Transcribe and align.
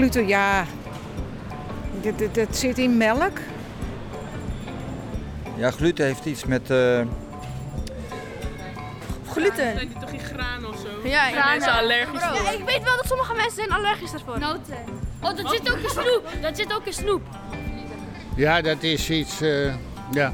gluten, 0.00 0.28
ja. 0.28 0.64
Dat, 2.02 2.18
dat, 2.18 2.34
dat 2.34 2.56
zit 2.56 2.78
in 2.78 2.96
melk. 2.96 3.38
Ja, 5.56 5.70
gluten 5.70 6.04
heeft 6.04 6.24
iets 6.24 6.44
met... 6.44 6.70
eh, 6.70 7.00
Gluten. 9.30 9.54
Zijn 9.56 9.78
die 9.88 9.98
toch 10.00 10.10
geen 10.10 10.20
graan 10.20 10.66
of 10.66 10.76
zo? 10.76 11.08
Ja, 11.08 11.30
Zijn 11.30 11.44
mensen 11.48 11.72
allergisch 11.72 12.22
voor? 12.22 12.42
Ja, 12.44 12.50
ik 12.50 12.64
weet 12.64 12.82
wel 12.82 12.96
dat 12.96 13.06
sommige 13.06 13.34
mensen 13.34 13.54
zijn 13.54 13.70
allergisch 13.72 14.10
daarvoor. 14.10 14.38
Noten. 14.38 14.74
Oh, 15.22 15.36
dat 15.36 15.50
zit 15.50 15.72
ook 15.72 15.78
in 15.78 15.88
snoep. 15.88 16.28
Dat 16.42 16.56
zit 16.56 16.74
ook 16.74 16.84
in 16.86 16.92
snoep. 16.92 17.22
Ja, 18.36 18.60
dat 18.60 18.82
is 18.82 19.10
iets 19.10 19.40
eh, 19.40 19.74
ja, 20.12 20.32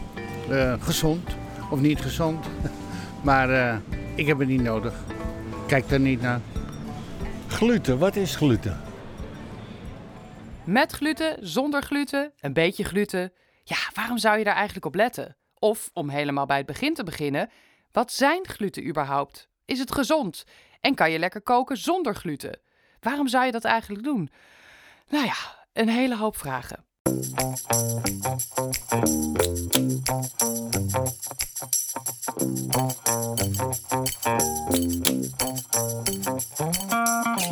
eh, 0.50 0.72
gezond 0.80 1.30
of 1.70 1.80
niet 1.80 2.00
gezond. 2.00 2.46
maar 3.22 3.50
eh, 3.50 3.76
ik 4.14 4.26
heb 4.26 4.38
het 4.38 4.48
niet 4.48 4.62
nodig. 4.62 4.92
Kijk 5.66 5.88
daar 5.88 6.00
niet 6.00 6.20
naar. 6.22 6.40
Gluten, 7.48 7.98
wat 7.98 8.16
is 8.16 8.36
gluten? 8.36 8.80
Met 10.66 10.92
gluten, 10.92 11.46
zonder 11.46 11.82
gluten, 11.82 12.32
een 12.40 12.52
beetje 12.52 12.84
gluten. 12.84 13.32
Ja, 13.64 13.76
waarom 13.94 14.18
zou 14.18 14.38
je 14.38 14.44
daar 14.44 14.54
eigenlijk 14.54 14.86
op 14.86 14.94
letten? 14.94 15.36
Of, 15.58 15.90
om 15.92 16.08
helemaal 16.08 16.46
bij 16.46 16.56
het 16.56 16.66
begin 16.66 16.94
te 16.94 17.04
beginnen, 17.04 17.50
wat 17.92 18.12
zijn 18.12 18.46
gluten 18.46 18.86
überhaupt? 18.86 19.48
Is 19.64 19.78
het 19.78 19.92
gezond? 19.92 20.44
En 20.80 20.94
kan 20.94 21.10
je 21.10 21.18
lekker 21.18 21.42
koken 21.42 21.76
zonder 21.76 22.14
gluten? 22.14 22.60
Waarom 23.00 23.28
zou 23.28 23.44
je 23.44 23.52
dat 23.52 23.64
eigenlijk 23.64 24.04
doen? 24.04 24.30
Nou 25.08 25.24
ja, 25.24 25.66
een 25.72 25.88
hele 25.88 26.16
hoop 26.16 26.36
vragen. 26.36 26.84
Je 27.06 27.12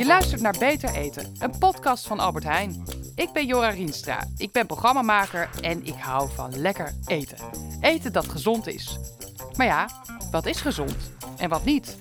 luistert 0.06 0.40
naar 0.40 0.54
Beter 0.58 0.94
Eten, 0.94 1.34
een 1.38 1.58
podcast 1.58 2.06
van 2.06 2.18
Albert 2.20 2.44
Heijn. 2.44 2.84
Ik 3.14 3.32
ben 3.32 3.46
Jora 3.46 3.68
Rienstra, 3.68 4.28
ik 4.36 4.52
ben 4.52 4.66
programmamaker 4.66 5.50
en 5.60 5.86
ik 5.86 5.94
hou 5.98 6.30
van 6.34 6.58
lekker 6.58 6.94
eten. 7.06 7.38
Eten 7.80 8.12
dat 8.12 8.28
gezond 8.28 8.66
is. 8.66 8.98
Maar 9.56 9.66
ja, 9.66 9.88
wat 10.30 10.46
is 10.46 10.60
gezond 10.60 10.96
en 11.36 11.48
wat 11.48 11.64
niet? 11.64 11.96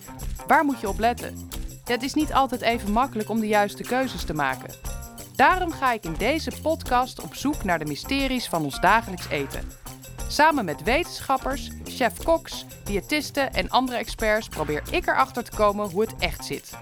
Waar 0.48 0.66
moet 0.66 0.80
je 0.80 0.90
op 0.90 1.00
letten? 1.00 1.50
Het 1.84 2.04
is 2.04 2.14
niet 2.14 2.34
altijd 2.34 2.62
even 2.62 2.92
makkelijk 2.92 3.30
om 3.30 3.40
de 3.40 3.48
juiste 3.48 3.84
keuzes 3.84 4.24
te 4.24 4.34
maken. 4.34 4.93
Daarom 5.36 5.72
ga 5.72 5.94
ik 5.94 6.04
in 6.04 6.14
deze 6.14 6.52
podcast 6.62 7.22
op 7.22 7.36
zoek 7.36 7.64
naar 7.64 7.80
de 7.80 7.86
mysteries 7.86 8.48
van 8.48 8.64
ons 8.64 8.80
dagelijks 8.80 9.30
eten. 9.30 9.68
Samen 10.28 10.66
met 10.66 10.84
wetenschappers, 10.84 11.70
chef-koks, 11.84 12.66
diëtisten 12.84 13.54
en 13.54 13.70
andere 13.70 13.98
experts 13.98 14.48
probeer 14.48 14.84
ik 14.92 15.08
erachter 15.08 15.44
te 15.44 15.56
komen 15.56 15.90
hoe 15.90 16.02
het 16.02 16.16
echt 16.20 16.46
zit. 16.46 16.78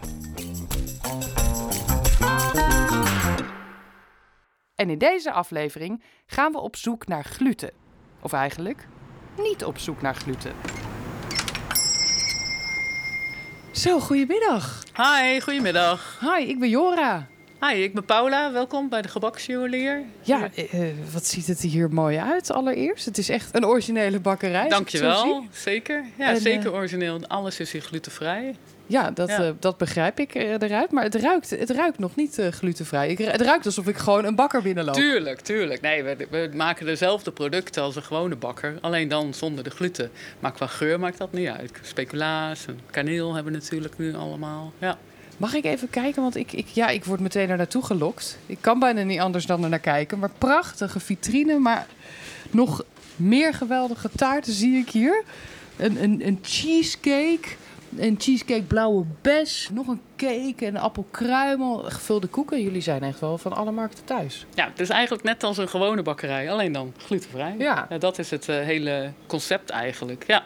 En 4.75 4.89
in 4.89 4.97
deze 4.97 5.31
aflevering 5.31 6.03
gaan 6.25 6.51
we 6.51 6.59
op 6.59 6.75
zoek 6.75 7.07
naar 7.07 7.23
gluten. 7.23 7.71
Of 8.21 8.33
eigenlijk 8.33 8.87
niet 9.37 9.63
op 9.63 9.77
zoek 9.77 10.01
naar 10.01 10.15
gluten. 10.15 10.53
Zo, 13.71 13.99
goedemiddag. 13.99 14.83
Hi, 14.95 15.39
goedemiddag. 15.39 16.19
Hi, 16.19 16.47
ik 16.47 16.59
ben 16.59 16.69
Jora. 16.69 17.27
Hi, 17.69 17.83
ik 17.83 17.93
ben 17.93 18.05
Paula. 18.05 18.51
Welkom 18.51 18.89
bij 18.89 19.01
de 19.01 19.07
gebaksjuwelier. 19.07 20.01
Ja, 20.21 20.49
eh, 20.55 20.79
wat 21.13 21.25
ziet 21.25 21.47
het 21.47 21.63
er 21.63 21.69
hier 21.69 21.89
mooi 21.89 22.17
uit 22.17 22.51
allereerst. 22.51 23.05
Het 23.05 23.17
is 23.17 23.29
echt 23.29 23.55
een 23.55 23.65
originele 23.65 24.19
bakkerij. 24.19 24.69
Dankjewel. 24.69 25.45
Zeker. 25.51 26.03
Ja, 26.17 26.29
En, 26.29 26.41
zeker 26.41 26.65
eh, 26.65 26.73
origineel. 26.73 27.19
Alles 27.27 27.59
is 27.59 27.71
hier 27.71 27.81
glutenvrij. 27.81 28.55
Ja, 28.85 29.11
dat, 29.11 29.29
Ja. 29.29 29.43
eh, 29.43 29.51
dat 29.59 29.77
begrijp 29.77 30.19
ik 30.19 30.33
eruit. 30.35 30.91
Maar 30.91 31.03
het 31.03 31.15
ruikt, 31.15 31.49
het 31.49 31.69
ruikt 31.69 31.99
nog 31.99 32.15
niet 32.15 32.41
glutenvrij. 32.51 33.09
Ik, 33.09 33.17
het 33.17 33.41
ruikt 33.41 33.65
alsof 33.65 33.87
ik 33.87 33.97
gewoon 33.97 34.25
een 34.25 34.35
bakker 34.35 34.61
binnenloop. 34.61 34.95
Tuurlijk, 34.95 35.39
tuurlijk. 35.39 35.81
Nee, 35.81 36.03
we, 36.03 36.27
we 36.29 36.49
maken 36.55 36.85
dezelfde 36.85 37.31
producten 37.31 37.83
als 37.83 37.95
een 37.95 38.03
gewone 38.03 38.35
bakker. 38.35 38.77
Alleen 38.81 39.07
dan 39.07 39.33
zonder 39.33 39.63
de 39.63 39.69
gluten. 39.69 40.11
Maar 40.39 40.51
qua 40.51 40.67
geur 40.67 40.99
maakt 40.99 41.17
dat 41.17 41.31
niet 41.33 41.47
uit. 41.49 41.71
Speculaas 41.81 42.65
en 42.65 42.79
kaneel 42.91 43.33
hebben 43.33 43.53
we 43.53 43.59
natuurlijk 43.59 43.97
nu 43.97 44.15
allemaal. 44.15 44.73
Ja. 44.77 44.97
Mag 45.41 45.53
ik 45.53 45.65
even 45.65 45.89
kijken? 45.89 46.21
Want 46.21 46.35
ik, 46.35 46.51
ik, 46.51 46.67
ja, 46.67 46.89
ik 46.89 47.05
word 47.05 47.19
meteen 47.19 47.49
er 47.49 47.57
naartoe 47.57 47.83
gelokt. 47.83 48.37
Ik 48.45 48.57
kan 48.61 48.79
bijna 48.79 49.01
niet 49.01 49.19
anders 49.19 49.45
dan 49.45 49.63
er 49.63 49.69
naar 49.69 49.79
kijken. 49.79 50.19
Maar 50.19 50.29
prachtige 50.37 50.99
vitrine. 50.99 51.59
Maar 51.59 51.87
nog 52.51 52.83
meer 53.15 53.53
geweldige 53.53 54.09
taarten 54.15 54.53
zie 54.53 54.77
ik 54.77 54.89
hier. 54.89 55.23
Een, 55.77 56.03
een, 56.03 56.27
een 56.27 56.39
cheesecake. 56.41 57.47
Een 57.97 58.15
cheesecake 58.19 58.61
blauwe 58.61 59.05
bes. 59.21 59.69
Nog 59.73 59.87
een 59.87 60.01
cake 60.15 60.65
en 60.65 60.77
appelkruimel. 60.77 61.77
Gevulde 61.77 62.27
koeken. 62.27 62.61
Jullie 62.61 62.81
zijn 62.81 63.03
echt 63.03 63.19
wel 63.19 63.37
van 63.37 63.53
alle 63.53 63.71
markten 63.71 64.03
thuis. 64.05 64.45
ja, 64.53 64.65
het 64.65 64.79
is 64.79 64.89
eigenlijk 64.89 65.23
net 65.23 65.43
als 65.43 65.57
een 65.57 65.69
gewone 65.69 66.01
bakkerij. 66.01 66.51
Alleen 66.51 66.71
dan 66.71 66.93
glutenvrij. 66.97 67.55
Ja. 67.57 67.87
dat 67.99 68.19
is 68.19 68.29
het 68.29 68.49
eh, 68.49 68.55
hele 68.55 69.11
concept 69.27 69.69
eigenlijk. 69.69 70.23
Ja. 70.27 70.45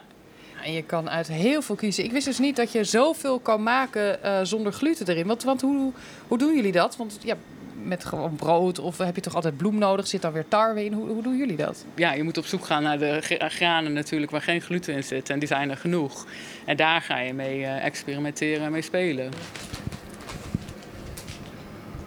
En 0.64 0.72
je 0.72 0.82
kan 0.82 1.10
uit 1.10 1.28
heel 1.28 1.62
veel 1.62 1.74
kiezen. 1.74 2.04
Ik 2.04 2.12
wist 2.12 2.26
dus 2.26 2.38
niet 2.38 2.56
dat 2.56 2.72
je 2.72 2.84
zoveel 2.84 3.38
kan 3.38 3.62
maken 3.62 4.22
eh, 4.22 4.38
zonder 4.42 4.72
gluten 4.72 5.08
erin. 5.08 5.26
Want, 5.26 5.42
want 5.42 5.60
hoe, 5.60 5.92
hoe 6.28 6.38
doen 6.38 6.54
jullie 6.54 6.72
dat? 6.72 6.96
Want 6.96 7.18
ja, 7.22 7.34
met 7.82 8.04
gewoon 8.04 8.36
brood 8.36 8.78
of 8.78 8.98
heb 8.98 9.14
je 9.14 9.20
toch 9.20 9.34
altijd 9.34 9.56
bloem 9.56 9.78
nodig? 9.78 10.06
Zit 10.06 10.22
dan 10.22 10.32
weer 10.32 10.48
tarwe 10.48 10.84
in? 10.84 10.92
Hoe, 10.92 11.08
hoe 11.08 11.22
doen 11.22 11.36
jullie 11.36 11.56
dat? 11.56 11.84
ja, 11.94 12.12
je 12.12 12.22
moet 12.22 12.38
op 12.38 12.46
zoek 12.46 12.64
gaan 12.64 12.82
naar 12.82 12.98
de 12.98 13.18
gra- 13.20 13.48
granen 13.48 13.92
natuurlijk 13.92 14.30
waar 14.30 14.42
geen 14.42 14.60
gluten 14.60 14.94
in 14.94 15.04
zit. 15.04 15.30
En 15.30 15.38
die 15.38 15.48
zijn 15.48 15.70
er 15.70 15.76
genoeg. 15.76 16.26
En 16.64 16.76
daar 16.76 17.00
ga 17.00 17.18
je 17.18 17.32
mee 17.34 17.64
eh, 17.64 17.84
experimenteren 17.84 18.64
en 18.64 18.72
mee 18.72 18.82
spelen. 18.82 19.30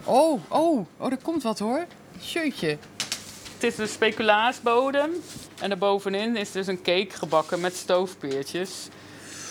Oh, 0.04 0.42
oh, 0.48 0.86
oh, 0.98 1.12
er 1.12 1.18
komt 1.22 1.44
wat 1.44 1.60
hoor. 1.60 1.86
Jeutje. 2.20 2.78
Het 3.54 3.64
is 3.64 3.78
een 3.78 3.88
speculaasbodem. 3.88 5.10
En 5.60 5.70
daarbovenin 5.70 6.36
is 6.36 6.52
dus 6.52 6.68
een 6.68 6.82
cake 6.82 7.10
gebakken 7.10 7.60
met 7.60 7.76
stoofpeertjes. 7.76 8.88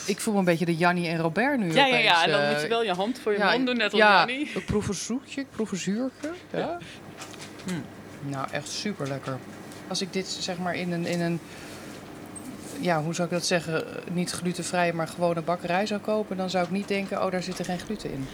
Ik 0.07 0.21
voel 0.21 0.33
me 0.33 0.39
een 0.39 0.45
beetje 0.45 0.65
de 0.65 0.77
Jannie 0.77 1.09
en 1.09 1.19
Robert 1.19 1.59
nu 1.59 1.73
Ja, 1.73 1.87
ja, 1.87 1.93
opeens, 1.93 2.05
ja. 2.05 2.25
En 2.25 2.31
dan 2.31 2.41
eh, 2.41 2.51
moet 2.51 2.61
je 2.63 2.69
wel 2.69 2.85
je 2.85 2.93
hand 2.93 3.19
voor 3.19 3.33
je 3.33 3.39
ja, 3.39 3.53
mond 3.53 3.67
doen, 3.67 3.77
net 3.77 3.93
als 3.93 4.01
ja, 4.01 4.17
Jannie. 4.17 4.51
ik 4.55 4.67
proef 4.67 4.89
een 4.89 4.95
zoetje, 4.95 5.41
ik 5.41 5.51
proef 5.51 5.71
een 5.71 5.79
zuurtje. 5.79 6.33
Ja. 6.53 6.79
Hm. 7.65 7.73
Nou, 8.31 8.47
echt 8.51 8.69
super 8.69 9.09
lekker. 9.09 9.39
Als 9.89 10.01
ik 10.01 10.13
dit 10.13 10.27
zeg 10.27 10.59
maar 10.59 10.75
in 10.75 10.93
een, 10.93 11.07
in 11.07 11.21
een, 11.21 11.41
ja, 12.81 13.03
hoe 13.03 13.15
zou 13.15 13.29
ik 13.29 13.35
dat 13.35 13.47
zeggen, 13.47 13.85
niet 14.13 14.31
glutenvrij, 14.31 14.93
maar 14.93 15.09
gewoon 15.09 15.37
een 15.37 15.45
bakkerij 15.45 15.87
zou 15.87 16.01
kopen, 16.01 16.37
dan 16.37 16.51
zou 16.51 16.65
ik 16.65 16.71
niet 16.71 16.89
denken, 16.89 17.25
oh, 17.25 17.31
daar 17.31 17.43
zit 17.43 17.59
er 17.59 17.65
geen 17.65 17.79
gluten 17.79 18.13
in. 18.13 18.29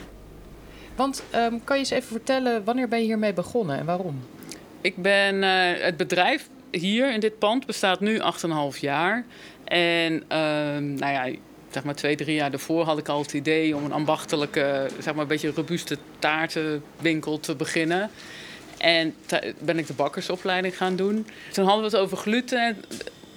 Want 0.96 1.22
ehm, 1.30 1.58
kan 1.64 1.76
je 1.76 1.82
eens 1.82 1.90
even 1.90 2.08
vertellen, 2.08 2.64
wanneer 2.64 2.88
ben 2.88 2.98
je 2.98 3.04
hiermee 3.04 3.32
begonnen 3.32 3.78
en 3.78 3.84
waarom? 3.84 4.26
Ik 4.80 4.96
ben, 4.96 5.42
eh, 5.42 5.82
het 5.84 5.96
bedrijf 5.96 6.48
hier 6.74 7.12
in 7.12 7.20
dit 7.20 7.38
pand 7.38 7.66
bestaat 7.66 8.00
nu 8.00 8.20
8,5 8.74 8.80
jaar. 8.80 9.24
En 9.64 10.24
ehm, 10.28 10.94
nou 10.94 11.12
ja, 11.12 11.38
zeg 11.70 11.84
maar 11.84 11.94
twee, 11.94 12.16
drie 12.16 12.34
jaar 12.34 12.50
daarvoor 12.50 12.84
had 12.84 12.98
ik 12.98 13.08
al 13.08 13.22
het 13.22 13.32
idee 13.32 13.76
om 13.76 13.84
een 13.84 13.92
ambachtelijke, 13.92 14.88
zeg 15.00 15.12
maar 15.12 15.22
een 15.22 15.28
beetje 15.28 15.52
robuuste 15.54 15.98
taartenwinkel 16.18 17.40
te 17.40 17.54
beginnen. 17.54 18.10
En 18.78 19.14
ben 19.58 19.78
ik 19.78 19.86
de 19.86 19.92
bakkersopleiding 19.92 20.76
gaan 20.76 20.96
doen. 20.96 21.26
Toen 21.52 21.64
hadden 21.64 21.90
we 21.90 21.96
het 21.96 22.04
over 22.04 22.16
gluten. 22.16 22.60
En, 22.60 22.76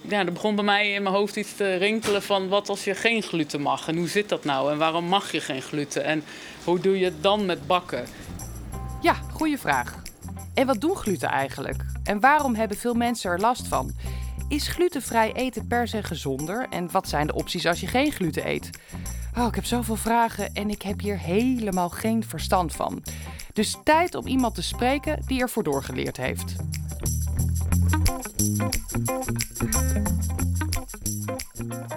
Ja, 0.08 0.18
er 0.18 0.32
begon 0.32 0.54
bij 0.54 0.64
mij 0.64 0.92
in 0.92 1.02
mijn 1.02 1.14
hoofd 1.14 1.36
iets 1.36 1.56
te 1.56 1.74
rinkelen 1.74 2.22
van 2.22 2.48
wat 2.48 2.68
als 2.68 2.84
je 2.84 2.94
geen 2.94 3.22
gluten 3.22 3.60
mag? 3.60 3.88
En 3.88 3.96
hoe 3.96 4.08
zit 4.08 4.28
dat 4.28 4.44
nou? 4.44 4.72
En 4.72 4.78
waarom 4.78 5.04
mag 5.04 5.32
je 5.32 5.40
geen 5.40 5.62
gluten? 5.62 6.04
En 6.04 6.24
hoe 6.64 6.80
doe 6.80 6.98
je 6.98 7.04
het 7.04 7.22
dan 7.22 7.46
met 7.46 7.66
bakken? 7.66 8.06
Ja, 9.02 9.14
goede 9.32 9.58
vraag. 9.58 10.07
En 10.58 10.66
wat 10.66 10.80
doen 10.80 10.96
gluten 10.96 11.28
eigenlijk? 11.28 11.84
En 12.04 12.20
waarom 12.20 12.54
hebben 12.54 12.76
veel 12.76 12.94
mensen 12.94 13.30
er 13.30 13.40
last 13.40 13.66
van? 13.66 13.92
Is 14.48 14.68
glutenvrij 14.68 15.32
eten 15.32 15.66
per 15.66 15.88
se 15.88 16.02
gezonder? 16.02 16.66
En 16.70 16.90
wat 16.90 17.08
zijn 17.08 17.26
de 17.26 17.34
opties 17.34 17.66
als 17.66 17.80
je 17.80 17.86
geen 17.86 18.12
gluten 18.12 18.48
eet? 18.48 18.70
Oh, 19.36 19.46
ik 19.46 19.54
heb 19.54 19.64
zoveel 19.64 19.96
vragen 19.96 20.54
en 20.54 20.70
ik 20.70 20.82
heb 20.82 21.00
hier 21.00 21.18
helemaal 21.18 21.88
geen 21.88 22.24
verstand 22.24 22.72
van. 22.74 23.02
Dus 23.52 23.76
tijd 23.84 24.14
om 24.14 24.26
iemand 24.26 24.54
te 24.54 24.62
spreken 24.62 25.22
die 25.26 25.40
ervoor 25.40 25.62
doorgeleerd 25.62 26.16
heeft. 26.16 26.56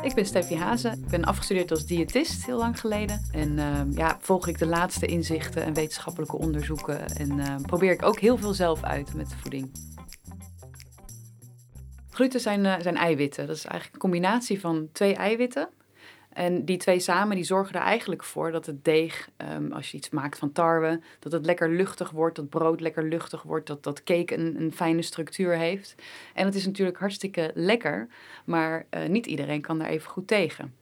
Ik 0.02 0.14
ben 0.14 0.26
Steffi 0.26 0.56
Hazen. 0.56 0.92
Ik 0.92 1.08
ben 1.08 1.24
afgestudeerd 1.24 1.72
als 1.72 1.86
diëtist 1.86 2.46
heel 2.46 2.58
lang 2.58 2.80
geleden. 2.80 3.26
En 3.32 3.60
ehm, 3.60 3.92
ja, 3.92 4.18
volg 4.20 4.48
ik 4.48 4.58
de 4.58 4.66
laatste 4.66 5.06
inzichten 5.06 5.64
en 5.64 5.74
wetenschappelijke 5.74 6.38
onderzoeken. 6.38 7.08
En 7.08 7.40
ehm, 7.40 7.62
probeer 7.62 7.92
ik 7.92 8.04
ook 8.04 8.20
heel 8.20 8.38
veel 8.38 8.54
zelf 8.54 8.84
uit 8.84 9.14
met 9.14 9.34
voeding. 9.34 9.72
Gluten 12.10 12.40
zijn, 12.40 12.66
eh, 12.66 12.80
zijn 12.80 12.96
eiwitten. 12.96 13.48
Dat 13.48 13.56
is 13.56 13.66
eigenlijk 13.66 13.94
een 13.94 14.10
combinatie 14.10 14.60
van 14.60 14.90
twee 14.92 15.16
eiwitten. 15.16 15.70
En 16.34 16.66
die 16.66 16.78
twee 16.78 17.00
samen 17.00 17.36
die 17.36 17.46
zorgen 17.46 17.76
er 17.76 17.82
eigenlijk 17.82 18.24
voor 18.24 18.52
dat 18.52 18.66
het 18.66 18.84
deeg, 18.86 19.30
ehm, 19.38 19.72
als 19.72 19.92
je 19.92 19.98
iets 19.98 20.10
maakt 20.10 20.38
van 20.38 20.52
tarwe, 20.52 21.02
dat 21.20 21.32
het 21.32 21.46
lekker 21.46 21.70
luchtig 21.70 22.12
wordt, 22.12 22.36
dat 22.36 22.50
brood 22.50 22.82
lekker 22.82 23.04
luchtig 23.04 23.44
wordt, 23.44 23.68
dat 23.68 23.84
dat 23.84 24.04
cake 24.04 24.38
een, 24.38 24.62
een 24.62 24.72
fijne 24.72 25.02
structuur 25.02 25.58
heeft. 25.58 25.96
En 26.34 26.46
het 26.46 26.56
is 26.56 26.66
natuurlijk 26.66 26.98
hartstikke 26.98 27.52
lekker, 27.54 28.08
maar 28.46 28.86
eh, 28.90 29.10
niet 29.10 29.26
iedereen 29.26 29.62
kan 29.62 29.80
daar 29.80 29.88
even 29.88 30.10
goed 30.10 30.28
tegen. 30.28 30.74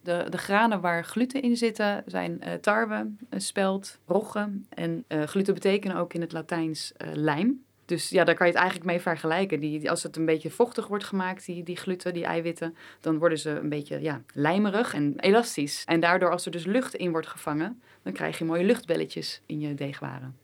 De, 0.00 0.26
de 0.28 0.38
granen 0.38 0.80
waar 0.80 1.04
gluten 1.04 1.42
in 1.42 1.56
zitten 1.56 2.02
zijn 2.06 2.40
uh, 2.40 2.52
tarwe, 2.52 3.10
spelt, 3.30 3.98
rogge. 4.06 4.50
En 4.68 5.04
gluten 5.08 5.54
betekenen 5.54 5.96
ook 5.96 6.14
in 6.14 6.20
het 6.20 6.32
Latijns 6.32 6.92
lijm. 7.12 7.64
Dus 7.92 8.08
ja, 8.08 8.24
daar 8.24 8.34
kan 8.34 8.46
je 8.46 8.52
het 8.52 8.60
eigenlijk 8.60 8.90
mee 8.90 9.00
vergelijken. 9.00 9.60
Die, 9.60 9.90
als 9.90 10.02
het 10.02 10.16
een 10.16 10.24
beetje 10.24 10.50
vochtig 10.50 10.86
wordt 10.86 11.04
gemaakt, 11.04 11.46
die, 11.46 11.62
die 11.62 11.76
gluten, 11.76 12.14
die 12.14 12.24
eiwitten, 12.24 12.76
dan 13.00 13.18
worden 13.18 13.38
ze 13.38 13.50
een 13.50 13.68
beetje 13.68 14.00
ja, 14.00 14.22
lijmerig 14.34 14.94
en 14.94 15.20
elastisch. 15.20 15.84
En 15.84 16.00
daardoor, 16.00 16.30
als 16.30 16.44
er 16.44 16.50
dus 16.50 16.64
lucht 16.64 16.94
in 16.94 17.10
wordt 17.10 17.26
gevangen, 17.26 17.82
dan 18.02 18.12
krijg 18.12 18.38
je 18.38 18.44
mooie 18.44 18.64
luchtbelletjes 18.64 19.42
in 19.46 19.60
je 19.60 19.74
deegwaren. 19.74 20.36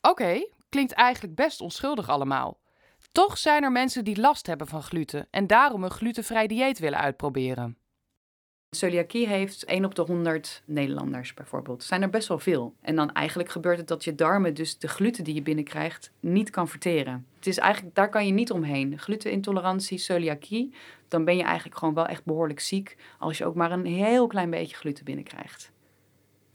Oké, 0.00 0.46
klinkt 0.68 0.92
eigenlijk 0.92 1.34
best 1.34 1.60
onschuldig 1.60 2.08
allemaal. 2.08 2.60
Toch 3.12 3.38
zijn 3.38 3.62
er 3.62 3.72
mensen 3.72 4.04
die 4.04 4.20
last 4.20 4.46
hebben 4.46 4.66
van 4.66 4.82
gluten 4.82 5.26
en 5.30 5.46
daarom 5.46 5.84
een 5.84 5.90
glutenvrij 5.90 6.46
dieet 6.46 6.78
willen 6.78 6.98
uitproberen. 6.98 7.78
Celiakie 8.74 9.28
heeft 9.28 9.64
1 9.64 9.84
op 9.84 9.94
de 9.94 10.02
100 10.02 10.62
Nederlanders 10.64 11.34
bijvoorbeeld. 11.34 11.82
zijn 11.82 12.02
er 12.02 12.10
best 12.10 12.28
wel 12.28 12.38
veel. 12.38 12.74
En 12.80 12.96
dan 12.96 13.12
eigenlijk 13.12 13.48
gebeurt 13.48 13.78
het 13.78 13.88
dat 13.88 14.04
je 14.04 14.14
darmen 14.14 14.54
dus 14.54 14.78
de 14.78 14.88
gluten 14.88 15.24
die 15.24 15.34
je 15.34 15.42
binnenkrijgt 15.42 16.12
niet 16.20 16.50
kan 16.50 16.68
verteren. 16.68 17.26
Het 17.36 17.46
is 17.46 17.58
eigenlijk, 17.58 17.94
daar 17.94 18.08
kan 18.08 18.26
je 18.26 18.32
niet 18.32 18.50
omheen. 18.50 18.98
Glutenintolerantie, 18.98 19.98
celiakie, 19.98 20.74
dan 21.08 21.24
ben 21.24 21.36
je 21.36 21.42
eigenlijk 21.42 21.78
gewoon 21.78 21.94
wel 21.94 22.06
echt 22.06 22.24
behoorlijk 22.24 22.60
ziek 22.60 22.96
als 23.18 23.38
je 23.38 23.44
ook 23.44 23.54
maar 23.54 23.72
een 23.72 23.86
heel 23.86 24.26
klein 24.26 24.50
beetje 24.50 24.76
gluten 24.76 25.04
binnenkrijgt. 25.04 25.72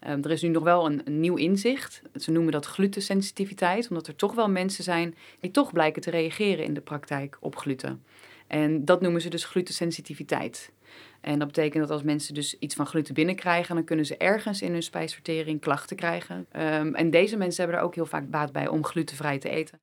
Um, 0.08 0.24
er 0.24 0.32
is 0.32 0.42
nu 0.42 0.50
nog 0.50 0.64
wel 0.64 0.86
een, 0.86 1.02
een, 1.06 1.20
nieuw 1.20 1.36
inzicht. 1.36 2.02
Ze 2.16 2.32
noemen 2.32 2.52
dat 2.52 2.66
glutensensitiviteit, 2.66 3.90
omdat 3.90 4.08
er 4.08 4.16
toch 4.16 4.34
wel 4.34 4.50
mensen 4.50 4.84
zijn 4.84 5.16
die 5.40 5.52
toch 5.52 5.74
blijken 5.74 6.02
te 6.02 6.10
reageren 6.10 6.66
in 6.66 6.74
de 6.74 6.82
praktijk 6.82 7.38
op 7.40 7.56
gluten. 7.56 8.04
En 8.48 8.86
dat 8.86 9.02
noemen 9.02 9.22
ze 9.22 9.30
dus 9.30 9.46
glutensensitiviteit. 9.46 10.72
En 11.22 11.40
dat 11.40 11.48
betekent 11.48 11.82
dat 11.84 11.92
als 11.92 12.04
mensen 12.04 12.34
dus 12.34 12.60
iets 12.60 12.76
van 12.76 12.86
gluten 12.86 13.14
binnenkrijgen, 13.14 13.76
dan 13.76 13.84
kunnen 13.84 14.06
ze 14.06 14.18
ergens 14.18 14.62
in 14.62 14.72
hun 14.72 14.84
spijsvertering 14.84 15.62
klachten 15.62 15.96
krijgen. 15.96 16.48
Um, 16.52 16.96
en 16.96 17.10
deze 17.10 17.38
mensen 17.38 17.64
hebben 17.64 17.80
er 17.80 17.86
ook 17.86 17.96
heel 17.96 18.06
vaak 18.06 18.30
baat 18.30 18.52
bij 18.52 18.68
om 18.68 18.86
glutenvrij 18.86 19.40
te 19.40 19.50
eten. 19.50 19.80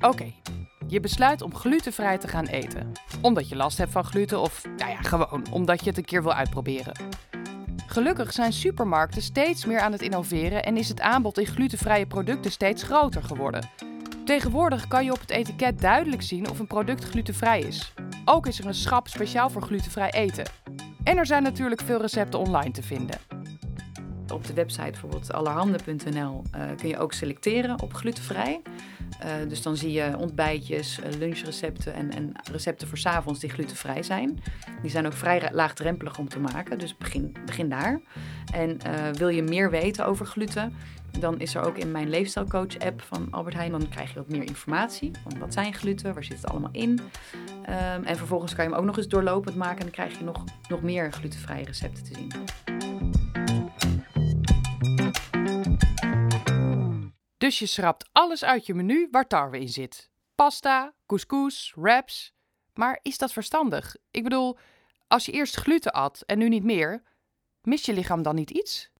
Oké, 0.00 0.32
je 0.86 1.00
besluit 1.00 1.42
om 1.42 1.54
glutenvrij 1.54 2.18
te 2.18 2.28
gaan 2.28 2.46
eten. 2.46 2.92
Omdat 3.22 3.48
je 3.48 3.56
last 3.56 3.78
hebt 3.78 3.92
van 3.92 4.04
gluten 4.04 4.40
of 4.40 4.64
nou 4.76 4.90
ja, 4.90 5.00
gewoon 5.00 5.46
omdat 5.50 5.80
je 5.80 5.88
het 5.88 5.98
een 5.98 6.04
keer 6.04 6.22
wil 6.22 6.34
uitproberen. 6.34 6.92
Gelukkig 7.86 8.32
zijn 8.32 8.52
supermarkten 8.52 9.22
steeds 9.22 9.64
meer 9.64 9.80
aan 9.80 9.92
het 9.92 10.02
innoveren 10.02 10.64
en 10.64 10.76
is 10.76 10.88
het 10.88 11.00
aanbod 11.00 11.38
in 11.38 11.46
glutenvrije 11.46 12.06
producten 12.06 12.50
steeds 12.50 12.82
groter 12.82 13.22
geworden. 13.22 13.68
Tegenwoordig 14.30 14.88
kan 14.88 15.04
je 15.04 15.12
op 15.12 15.20
het 15.20 15.30
etiket 15.30 15.80
duidelijk 15.80 16.22
zien 16.22 16.50
of 16.50 16.58
een 16.58 16.66
product 16.66 17.04
glutenvrij 17.04 17.60
is. 17.60 17.94
Ook 18.24 18.46
is 18.46 18.58
er 18.58 18.66
een 18.66 18.74
schap 18.74 19.08
speciaal 19.08 19.50
voor 19.50 19.62
glutenvrij 19.62 20.10
eten. 20.10 20.44
En 21.04 21.16
er 21.16 21.26
zijn 21.26 21.42
natuurlijk 21.42 21.80
veel 21.80 22.00
recepten 22.00 22.38
online 22.38 22.70
te 22.70 22.82
vinden. 22.82 23.18
Op 24.32 24.46
de 24.46 24.54
website 24.54 24.90
bijvoorbeeld 24.90 25.32
allerhande.nl 25.32 26.42
uh, 26.56 26.62
kun 26.76 26.88
je 26.88 26.98
ook 26.98 27.12
selecteren 27.12 27.82
op 27.82 27.94
glutenvrij. 27.94 28.62
Uh, 29.24 29.48
dus 29.48 29.62
dan 29.62 29.76
zie 29.76 29.92
je 29.92 30.16
ontbijtjes, 30.18 30.98
uh, 30.98 31.18
lunchrecepten 31.18 31.94
en, 31.94 32.10
en 32.10 32.32
recepten 32.52 32.88
voor 32.88 32.98
's 32.98 33.06
avonds 33.06 33.40
die 33.40 33.50
glutenvrij 33.50 34.02
zijn. 34.02 34.42
Die 34.82 34.90
zijn 34.90 35.06
ook 35.06 35.12
vrij 35.12 35.48
laagdrempelig 35.52 36.18
om 36.18 36.28
te 36.28 36.38
maken, 36.38 36.78
dus 36.78 36.96
begin, 36.96 37.36
begin 37.44 37.68
daar. 37.68 38.00
En 38.52 38.78
wil 39.12 39.28
je 39.28 39.42
meer 39.42 39.70
weten 39.70 40.06
over 40.06 40.26
gluten, 40.26 40.74
dan 41.18 41.40
is 41.40 41.54
er 41.54 41.62
ook 41.62 41.76
in 41.76 41.90
mijn 41.90 42.08
leefstijlcoach-app 42.08 43.02
van 43.02 43.28
Albert 43.30 43.54
Heijn, 43.54 43.70
dan 43.70 43.88
krijg 43.88 44.08
je 44.08 44.14
wat 44.14 44.28
meer 44.28 44.42
informatie. 44.42 45.10
Van 45.22 45.38
wat 45.38 45.52
zijn 45.52 45.74
gluten, 45.74 46.14
waar 46.14 46.24
zit 46.24 46.36
het 46.36 46.50
allemaal 46.50 46.72
in? 46.72 46.88
Um, 46.90 48.04
en 48.04 48.16
vervolgens 48.16 48.54
kan 48.54 48.64
je 48.64 48.70
hem 48.70 48.78
ook 48.78 48.86
nog 48.86 48.96
eens 48.96 49.08
doorlopend 49.08 49.56
maken 49.56 49.76
en 49.76 49.82
dan 49.82 49.90
krijg 49.90 50.18
je 50.18 50.24
nog, 50.24 50.44
nog 50.68 50.82
meer 50.82 51.12
glutenvrije 51.12 51.64
recepten 51.64 52.04
te 52.04 52.14
zien. 52.14 52.32
Dus 57.38 57.58
je 57.58 57.66
schrapt 57.66 58.08
alles 58.12 58.44
uit 58.44 58.66
je 58.66 58.74
menu 58.74 59.08
waar 59.10 59.26
tarwe 59.26 59.60
in 59.60 59.68
zit. 59.68 60.10
Pasta, 60.34 60.94
couscous, 61.06 61.72
wraps. 61.76 62.34
Maar 62.74 62.98
is 63.02 63.18
dat 63.18 63.32
verstandig? 63.32 63.96
Ik 64.10 64.22
bedoel, 64.22 64.58
als 65.08 65.26
je 65.26 65.32
eerst 65.32 65.56
gluten 65.56 65.92
at 65.92 66.22
en 66.26 66.38
nu 66.38 66.48
niet 66.48 66.64
meer, 66.64 67.02
mist 67.62 67.86
je 67.86 67.92
lichaam 67.92 68.22
dan 68.22 68.34
niet 68.34 68.50
iets? 68.50 68.90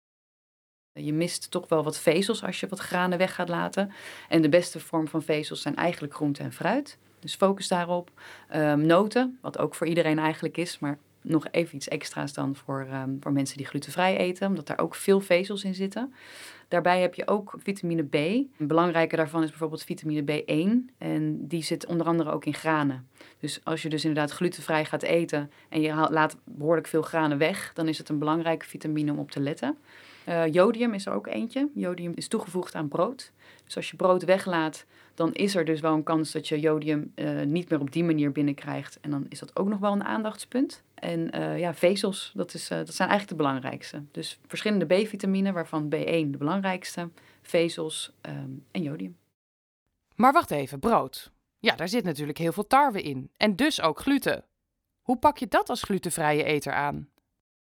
Je 0.93 1.13
mist 1.13 1.51
toch 1.51 1.69
wel 1.69 1.85
wat 1.85 1.99
vezels 1.99 2.45
als 2.45 2.61
je 2.61 2.69
wat 2.69 2.79
granen 2.79 3.19
weg 3.19 3.35
gaat 3.35 3.49
laten. 3.49 3.93
En 4.29 4.43
de 4.43 4.49
beste 4.49 4.81
vorm 4.81 5.09
van 5.09 5.23
vezels 5.23 5.63
zijn 5.63 5.77
eigenlijk 5.77 6.15
groente 6.15 6.43
en 6.43 6.53
fruit. 6.53 6.99
Dus 7.19 7.35
focus 7.35 7.69
daarop. 7.69 8.11
Um, 8.55 8.87
noten, 8.87 9.39
wat 9.41 9.59
ook 9.59 9.75
voor 9.75 9.87
iedereen 9.87 10.19
eigenlijk 10.19 10.57
is, 10.57 10.79
maar 10.79 10.99
nog 11.23 11.47
even 11.51 11.77
iets 11.77 11.89
extra's 11.89 12.33
dan 12.33 12.57
voor, 12.57 12.87
um, 12.93 13.17
voor 13.21 13.33
mensen 13.33 13.57
die 13.57 13.67
glutenvrij 13.67 14.17
eten, 14.17 14.49
omdat 14.49 14.67
daar 14.67 14.79
ook 14.79 14.95
veel 14.95 15.21
vezels 15.21 15.65
in 15.65 15.75
zitten. 15.75 16.15
Daarbij 16.69 17.01
heb 17.01 17.15
je 17.15 17.27
ook 17.27 17.55
vitamine 17.59 18.03
B. 18.03 18.15
Een 18.15 18.51
belangrijke 18.67 19.17
daarvan 19.17 19.43
is 19.43 19.49
bijvoorbeeld 19.49 19.85
vitamine 19.85 20.23
B1. 20.23 20.95
En 20.99 21.47
die 21.49 21.63
zit 21.63 21.87
onder 21.87 22.07
andere 22.07 22.31
ook 22.31 22.45
in 22.45 22.55
granen. 22.55 23.09
Dus 23.39 23.61
als 23.65 23.83
je 23.83 23.89
dus 23.89 24.05
inderdaad 24.05 24.31
glutenvrij 24.31 24.85
gaat 24.85 25.03
eten 25.03 25.51
en 25.69 25.81
je 25.81 25.95
laat 25.95 26.37
behoorlijk 26.45 26.87
veel 26.87 27.03
granen 27.03 27.39
weg, 27.39 27.73
dan 27.75 27.89
is 27.89 27.99
het 27.99 28.09
een 28.09 28.19
belangrijke 28.19 28.67
vitamine 28.67 29.13
om 29.13 29.19
op 29.19 29.31
te 29.31 29.41
letten. 29.41 29.79
Uh, 30.31 30.53
jodium 30.53 30.95
is 30.95 31.07
er 31.07 31.13
ook 31.13 31.27
eentje. 31.27 31.69
Jodium 31.75 32.13
is 32.15 32.29
toegevoegd 32.29 32.75
aan 32.75 32.89
brood. 32.89 33.33
Dus 33.65 33.77
als 33.77 33.91
je 33.91 33.97
brood 33.97 34.25
weglaat, 34.25 34.87
dan 35.15 35.33
is 35.33 35.55
er 35.55 35.65
dus 35.65 35.81
wel 35.81 35.95
een 35.95 36.03
kans 36.03 36.33
dat 36.33 36.49
je 36.49 36.61
jodium 36.61 37.13
uh, 37.15 37.43
niet 37.43 37.71
meer 37.71 37.81
op 37.81 37.93
die 37.93 38.05
manier 38.05 38.33
binnenkrijgt. 38.33 39.01
En 39.01 39.11
dan 39.11 39.27
is 39.29 39.39
dat 39.39 39.57
ook 39.57 39.69
nog 39.69 39.79
wel 39.79 39.93
een 39.93 40.05
aandachtspunt. 40.05 40.83
En 40.95 41.37
uh, 41.39 41.59
ja, 41.59 41.75
vezels, 41.75 42.33
dat, 42.35 42.55
is, 42.55 42.69
dat 42.69 42.95
zijn 42.95 43.09
eigenlijk 43.09 43.29
de 43.29 43.45
belangrijkste. 43.45 44.03
Dus 44.11 44.39
verschillende 44.47 44.85
B-vitamine, 44.87 45.53
waarvan 45.53 45.85
B1 45.85 46.31
de 46.31 46.39
belangrijkste, 46.39 47.09
vezels 47.43 48.13
um, 48.29 48.65
en 48.71 48.83
jodium. 48.83 49.17
Maar 50.15 50.33
wacht 50.33 50.51
even, 50.51 50.79
brood. 50.79 51.31
Ja, 51.59 51.77
daar 51.77 51.89
zit 51.89 52.05
natuurlijk 52.05 52.39
heel 52.39 52.53
veel 52.53 52.67
tarwe 52.67 53.03
in. 53.03 53.31
En 53.37 53.57
dus 53.57 53.81
ook 53.81 54.01
gluten. 54.01 54.45
Hoe 55.03 55.17
pak 55.17 55.39
je 55.39 55.49
dat 55.49 55.69
als 55.69 55.83
glutenvrije 55.83 56.45
eter 56.45 56.73
aan? 56.73 57.09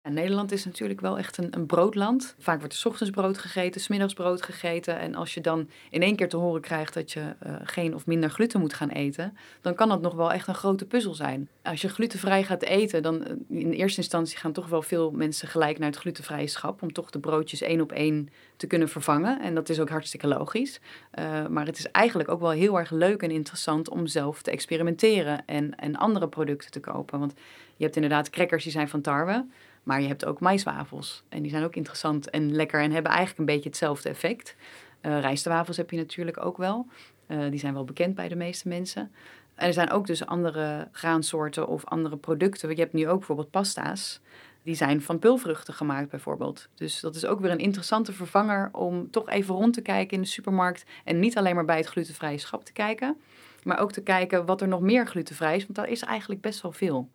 En 0.03 0.13
Nederland 0.13 0.51
is 0.51 0.65
natuurlijk 0.65 1.01
wel 1.01 1.17
echt 1.17 1.37
een, 1.37 1.47
een, 1.51 1.65
broodland. 1.65 2.35
Vaak 2.39 2.59
wordt 2.59 2.79
er 2.79 2.87
ochtends 2.87 3.11
brood 3.11 3.37
gegeten, 3.37 3.81
s 3.81 3.87
middags 3.87 4.13
brood 4.13 4.41
gegeten. 4.41 4.99
En 4.99 5.15
als 5.15 5.33
je 5.33 5.41
dan 5.41 5.69
in 5.89 6.01
één 6.01 6.15
keer 6.15 6.29
te 6.29 6.37
horen 6.37 6.61
krijgt 6.61 6.93
dat 6.93 7.11
je 7.11 7.19
uh, 7.19 7.55
geen 7.63 7.95
of 7.95 8.05
minder 8.05 8.29
gluten 8.29 8.59
moet 8.59 8.73
gaan 8.73 8.89
eten, 8.89 9.37
dan 9.61 9.75
kan 9.75 9.89
dat 9.89 10.01
nog 10.01 10.13
wel 10.13 10.31
echt 10.31 10.47
een 10.47 10.55
grote 10.55 10.85
puzzel 10.85 11.13
zijn. 11.13 11.49
Als 11.61 11.81
je 11.81 11.89
glutenvrij 11.89 12.43
gaat 12.43 12.63
eten, 12.63 13.03
dan 13.03 13.15
uh, 13.49 13.59
in 13.59 13.71
eerste 13.71 14.01
instantie 14.01 14.37
gaan 14.37 14.51
toch 14.51 14.67
wel 14.67 14.81
veel 14.81 15.11
mensen 15.11 15.47
gelijk 15.47 15.79
naar 15.79 15.89
het 15.89 15.99
glutenvrije 15.99 16.47
schap. 16.47 16.81
Om 16.81 16.93
toch 16.93 17.09
de 17.09 17.19
broodjes 17.19 17.61
één 17.61 17.81
op 17.81 17.91
één 17.91 18.29
te 18.57 18.67
kunnen 18.67 18.89
vervangen. 18.89 19.41
En 19.41 19.55
dat 19.55 19.69
is 19.69 19.79
ook 19.79 19.89
hartstikke 19.89 20.27
logisch. 20.27 20.79
Uh, 21.19 21.47
maar 21.47 21.65
het 21.65 21.77
is 21.77 21.91
eigenlijk 21.91 22.29
ook 22.29 22.39
wel 22.39 22.51
heel 22.51 22.79
erg 22.79 22.91
leuk 22.91 23.21
en 23.21 23.31
interessant 23.31 23.89
om 23.89 24.07
zelf 24.07 24.41
te 24.41 24.51
experimenteren 24.51 25.45
en, 25.45 25.75
en 25.75 25.95
andere 25.95 26.27
producten 26.27 26.71
te 26.71 26.79
kopen. 26.79 27.19
Want 27.19 27.33
je 27.75 27.83
hebt 27.83 27.95
inderdaad 27.95 28.29
crackers 28.29 28.63
die 28.63 28.71
zijn 28.71 28.89
van 28.89 29.01
tarwe. 29.01 29.45
Maar 29.83 30.01
je 30.01 30.07
hebt 30.07 30.25
ook 30.25 30.39
maiswafels. 30.39 31.23
En 31.29 31.41
die 31.41 31.51
zijn 31.51 31.63
ook 31.63 31.75
interessant 31.75 32.29
en 32.29 32.55
lekker 32.55 32.81
en 32.81 32.91
hebben 32.91 33.11
eigenlijk 33.11 33.39
een 33.39 33.55
beetje 33.55 33.69
hetzelfde 33.69 34.09
effect. 34.09 34.55
Uh, 35.01 35.19
rijstwafels 35.19 35.77
heb 35.77 35.91
je 35.91 35.97
natuurlijk 35.97 36.45
ook 36.45 36.57
wel. 36.57 36.87
Uh, 37.27 37.49
die 37.49 37.59
zijn 37.59 37.73
wel 37.73 37.83
bekend 37.83 38.15
bij 38.15 38.27
de 38.27 38.35
meeste 38.35 38.67
mensen. 38.67 39.11
En 39.55 39.67
er 39.67 39.73
zijn 39.73 39.91
ook 39.91 40.07
dus 40.07 40.25
andere 40.25 40.87
graansoorten 40.91 41.67
of 41.67 41.85
andere 41.85 42.17
producten. 42.17 42.69
Je 42.69 42.75
hebt 42.75 42.93
nu 42.93 43.07
ook 43.07 43.17
bijvoorbeeld 43.17 43.49
pasta's. 43.49 44.21
Die 44.63 44.75
zijn 44.75 45.01
van 45.01 45.19
pulvruchten 45.19 45.73
gemaakt 45.73 46.09
bijvoorbeeld. 46.09 46.69
Dus 46.75 46.99
dat 46.99 47.15
is 47.15 47.25
ook 47.25 47.39
weer 47.39 47.51
een 47.51 47.57
interessante 47.57 48.13
vervanger 48.13 48.69
om 48.71 49.11
toch 49.11 49.29
even 49.29 49.55
rond 49.55 49.73
te 49.73 49.81
kijken 49.81 50.15
in 50.15 50.21
de 50.21 50.27
supermarkt. 50.27 50.85
En 51.03 51.19
niet 51.19 51.37
alleen 51.37 51.55
maar 51.55 51.65
bij 51.65 51.77
het 51.77 51.85
glutenvrije 51.85 52.37
schap 52.37 52.65
te 52.65 52.73
kijken. 52.73 53.17
Maar 53.63 53.79
ook 53.79 53.91
te 53.91 54.01
kijken 54.01 54.45
wat 54.45 54.61
er 54.61 54.67
nog 54.67 54.81
meer 54.81 55.07
glutenvrij 55.07 55.55
is. 55.55 55.63
Want 55.63 55.75
daar 55.75 55.89
is 55.89 56.01
eigenlijk 56.01 56.41
best 56.41 56.61
wel 56.61 56.71
veel. 56.71 57.09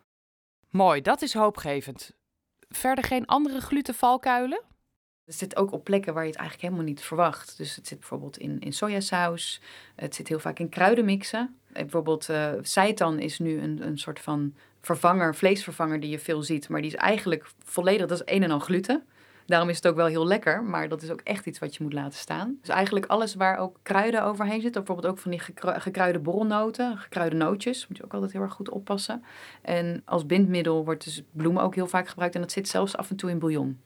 Mooi, 0.69 1.01
dat 1.01 1.21
is 1.21 1.33
hoopgevend 1.33 2.17
verder 2.69 3.03
geen 3.03 3.25
andere 3.25 3.61
glutenvalkuilen? 3.61 4.61
Het 5.25 5.37
zit 5.37 5.55
ook 5.55 5.71
op 5.71 5.83
plekken 5.83 6.13
waar 6.13 6.23
je 6.23 6.29
het 6.29 6.39
eigenlijk 6.39 6.69
helemaal 6.69 6.89
niet 6.91 7.01
verwacht. 7.01 7.57
Dus 7.57 7.75
het 7.75 7.87
zit 7.87 7.99
bijvoorbeeld 7.99 8.37
in, 8.37 8.59
in 8.59 8.73
sojasaus. 8.73 9.61
Het 9.95 10.15
zit 10.15 10.27
heel 10.27 10.39
vaak 10.39 10.59
in 10.59 10.69
kruidenmixen. 10.69 11.55
Bijvoorbeeld 11.71 12.29
uh, 12.29 12.51
seitan 12.61 13.19
is 13.19 13.39
nu 13.39 13.59
een, 13.59 13.87
een 13.87 13.97
soort 13.97 14.19
van 14.19 14.55
vervanger, 14.81 15.35
vleesvervanger 15.35 15.99
die 15.99 16.09
je 16.09 16.19
veel 16.19 16.43
ziet. 16.43 16.69
Maar 16.69 16.81
die 16.81 16.91
is 16.91 16.97
eigenlijk 16.97 17.51
volledig, 17.63 18.07
dat 18.07 18.21
is 18.21 18.33
een 18.33 18.43
en 18.43 18.51
al 18.51 18.59
gluten. 18.59 19.03
Daarom 19.49 19.69
is 19.69 19.75
het 19.75 19.87
ook 19.87 19.95
wel 19.95 20.05
heel 20.05 20.27
lekker, 20.27 20.63
maar 20.63 20.89
dat 20.89 21.01
is 21.01 21.09
ook 21.09 21.21
echt 21.23 21.45
iets 21.45 21.59
wat 21.59 21.75
je 21.75 21.83
moet 21.83 21.93
laten 21.93 22.19
staan. 22.19 22.57
Dus 22.61 22.69
eigenlijk 22.69 23.05
alles 23.05 23.35
waar 23.35 23.57
ook 23.57 23.77
kruiden 23.83 24.23
overheen 24.23 24.61
zitten, 24.61 24.83
bijvoorbeeld 24.83 25.13
ook 25.13 25.19
van 25.19 25.31
die 25.31 25.39
gekruide 25.63 26.19
borrelnoten, 26.19 26.97
gekruide 26.97 27.35
nootjes, 27.35 27.87
moet 27.87 27.97
je 27.97 28.03
ook 28.03 28.13
altijd 28.13 28.31
heel 28.31 28.41
erg 28.41 28.53
goed 28.53 28.69
oppassen. 28.69 29.23
En 29.61 30.01
als 30.05 30.25
bindmiddel 30.25 30.85
wordt 30.85 31.03
dus 31.03 31.23
bloemen 31.31 31.63
ook 31.63 31.75
heel 31.75 31.87
vaak 31.87 32.07
gebruikt 32.07 32.35
en 32.35 32.41
dat 32.41 32.51
zit 32.51 32.67
zelfs 32.67 32.97
af 32.97 33.09
en 33.09 33.15
toe 33.15 33.29
in 33.29 33.39
bouillon. 33.39 33.79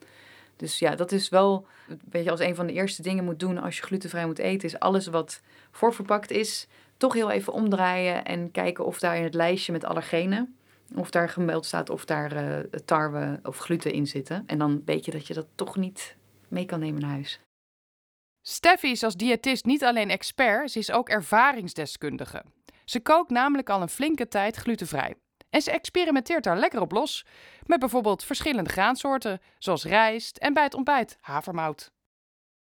Dus 0.55 0.79
ja, 0.79 0.95
dat 0.95 1.11
is 1.11 1.29
wel, 1.29 1.65
weet 2.09 2.23
je, 2.23 2.31
als 2.31 2.39
een 2.39 2.55
van 2.55 2.67
de 2.67 2.73
eerste 2.73 3.01
dingen 3.01 3.23
moet 3.23 3.39
doen 3.39 3.57
als 3.57 3.77
je 3.77 3.83
glutenvrij 3.83 4.25
moet 4.25 4.39
eten, 4.39 4.67
is 4.67 4.79
alles 4.79 5.07
wat 5.07 5.41
voorverpakt 5.71 6.31
is, 6.31 6.67
toch 6.97 7.13
heel 7.13 7.31
even 7.31 7.53
omdraaien 7.53 8.25
en 8.25 8.51
kijken 8.51 8.85
of 8.85 8.99
daar 8.99 9.17
in 9.17 9.23
het 9.23 9.33
lijstje 9.33 9.71
met 9.71 9.85
allergenen, 9.85 10.55
of 10.95 11.09
daar 11.09 11.29
gemeld 11.29 11.65
staat 11.65 11.89
of 11.89 12.05
daar 12.05 12.31
eh, 12.31 12.79
tarwe 12.85 13.39
of 13.43 13.57
gluten 13.57 13.91
in 13.93 14.07
zitten. 14.07 14.43
En 14.45 14.57
dan 14.57 14.81
weet 14.85 15.05
je 15.05 15.11
dat 15.11 15.27
je 15.27 15.33
dat 15.33 15.47
toch 15.55 15.75
niet 15.75 16.17
mee 16.47 16.65
kan 16.65 16.79
nemen 16.79 17.01
naar 17.01 17.09
huis. 17.09 17.39
Steffi 18.41 18.91
is 18.91 19.03
als 19.03 19.15
diëtist 19.15 19.65
niet 19.65 19.83
alleen 19.83 20.09
expert, 20.09 20.71
ze 20.71 20.79
is 20.79 20.91
ook 20.91 21.09
ervaringsdeskundige. 21.09 22.43
Ze 22.85 22.99
kookt 22.99 23.29
namelijk 23.29 23.69
al 23.69 23.81
een 23.81 23.89
flinke 23.89 24.27
tijd 24.27 24.55
glutenvrij. 24.55 25.15
En 25.49 25.61
ze 25.61 25.71
experimenteert 25.71 26.43
daar 26.43 26.57
lekker 26.57 26.81
op 26.81 26.91
los. 26.91 27.25
Met 27.65 27.79
bijvoorbeeld 27.79 28.23
verschillende 28.23 28.69
graansoorten, 28.69 29.41
zoals 29.57 29.83
rijst 29.83 30.37
en 30.37 30.53
bij 30.53 30.63
het 30.63 30.73
ontbijt 30.73 31.17
havermout. 31.21 31.92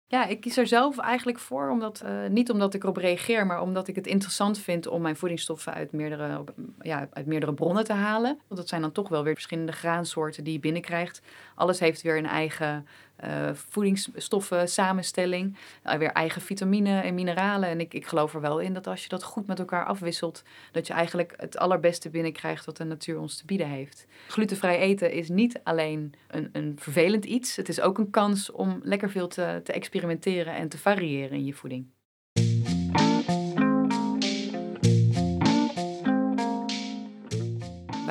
Ja, 0.10 0.26
ik 0.26 0.42
kies 0.42 0.58
er 0.58 0.68
zelf 0.68 0.98
eigenlijk 0.98 1.40
voor, 1.40 1.70
omdat, 1.70 2.04
uh, 2.06 2.28
niet 2.30 2.52
omdat 2.52 2.74
ik 2.74 2.84
erop 2.84 2.98
reageer, 2.98 3.46
maar 3.46 3.62
omdat 3.62 3.88
ik 3.88 3.96
het 3.96 4.08
interessant 4.08 4.60
vind 4.60 4.88
om 4.88 5.02
mijn 5.02 5.16
voedingsstoffen 5.16 5.74
uit 5.74 5.92
meerdere, 5.92 6.44
ja, 6.80 7.08
uit 7.12 7.26
meerdere 7.26 7.54
bronnen 7.54 7.84
te 7.84 7.94
halen. 7.94 8.40
Want 8.48 8.60
dat 8.60 8.68
zijn 8.68 8.82
dan 8.82 8.92
toch 8.92 9.10
wel 9.10 9.24
weer 9.24 9.34
verschillende 9.34 9.72
graansoorten 9.72 10.44
die 10.44 10.54
je 10.54 10.60
binnenkrijgt. 10.60 11.22
Alles 11.56 11.80
heeft 11.80 12.02
weer 12.02 12.18
een 12.18 12.26
eigen 12.26 12.88
uh, 13.26 13.50
voedingsstoffen 13.54 14.70
samenstelling, 14.70 15.58
uh, 15.86 15.94
weer 15.94 16.12
eigen 16.12 16.42
vitamine 16.42 17.02
en 17.02 17.14
mineralen. 17.14 17.70
En 17.70 17.80
ik, 17.80 17.94
ik 17.94 18.06
geloof 18.06 18.34
er 18.34 18.42
wel 18.42 18.60
in 18.60 18.74
dat 18.74 18.88
als 18.88 19.04
je 19.04 19.10
dat 19.10 19.24
goed 19.24 19.48
met 19.48 19.60
elkaar 19.60 19.86
afwisselt, 19.86 20.44
dat 20.72 20.88
je 20.88 20.94
eigenlijk 20.94 21.34
het 21.38 21.58
allerbeste 21.58 22.10
binnenkrijgt 22.10 22.66
wat 22.66 22.78
de 22.78 22.84
natuur 22.84 23.20
ons 23.20 23.38
te 23.38 23.46
bieden 23.46 23.68
heeft. 23.68 24.06
Glutenvrij 24.28 24.80
eten 24.80 25.12
is 25.12 25.30
niet 25.30 25.60
alleen 25.64 26.14
een, 26.28 26.50
een 26.52 26.76
vervelend 26.80 27.26
iets, 27.26 27.56
het 27.56 27.70
is 27.70 27.82
ook 27.82 27.98
een 27.98 28.10
kans 28.10 28.52
om 28.52 28.80
lekker 28.84 29.10
veel 29.10 29.28
te, 29.28 29.62
te 29.64 29.74
experimenteren 29.74 30.56
en 30.56 30.70
te 30.70 30.78
variëren 30.78 31.38
in 31.38 31.46
je 31.46 31.54
voeding. 31.54 31.96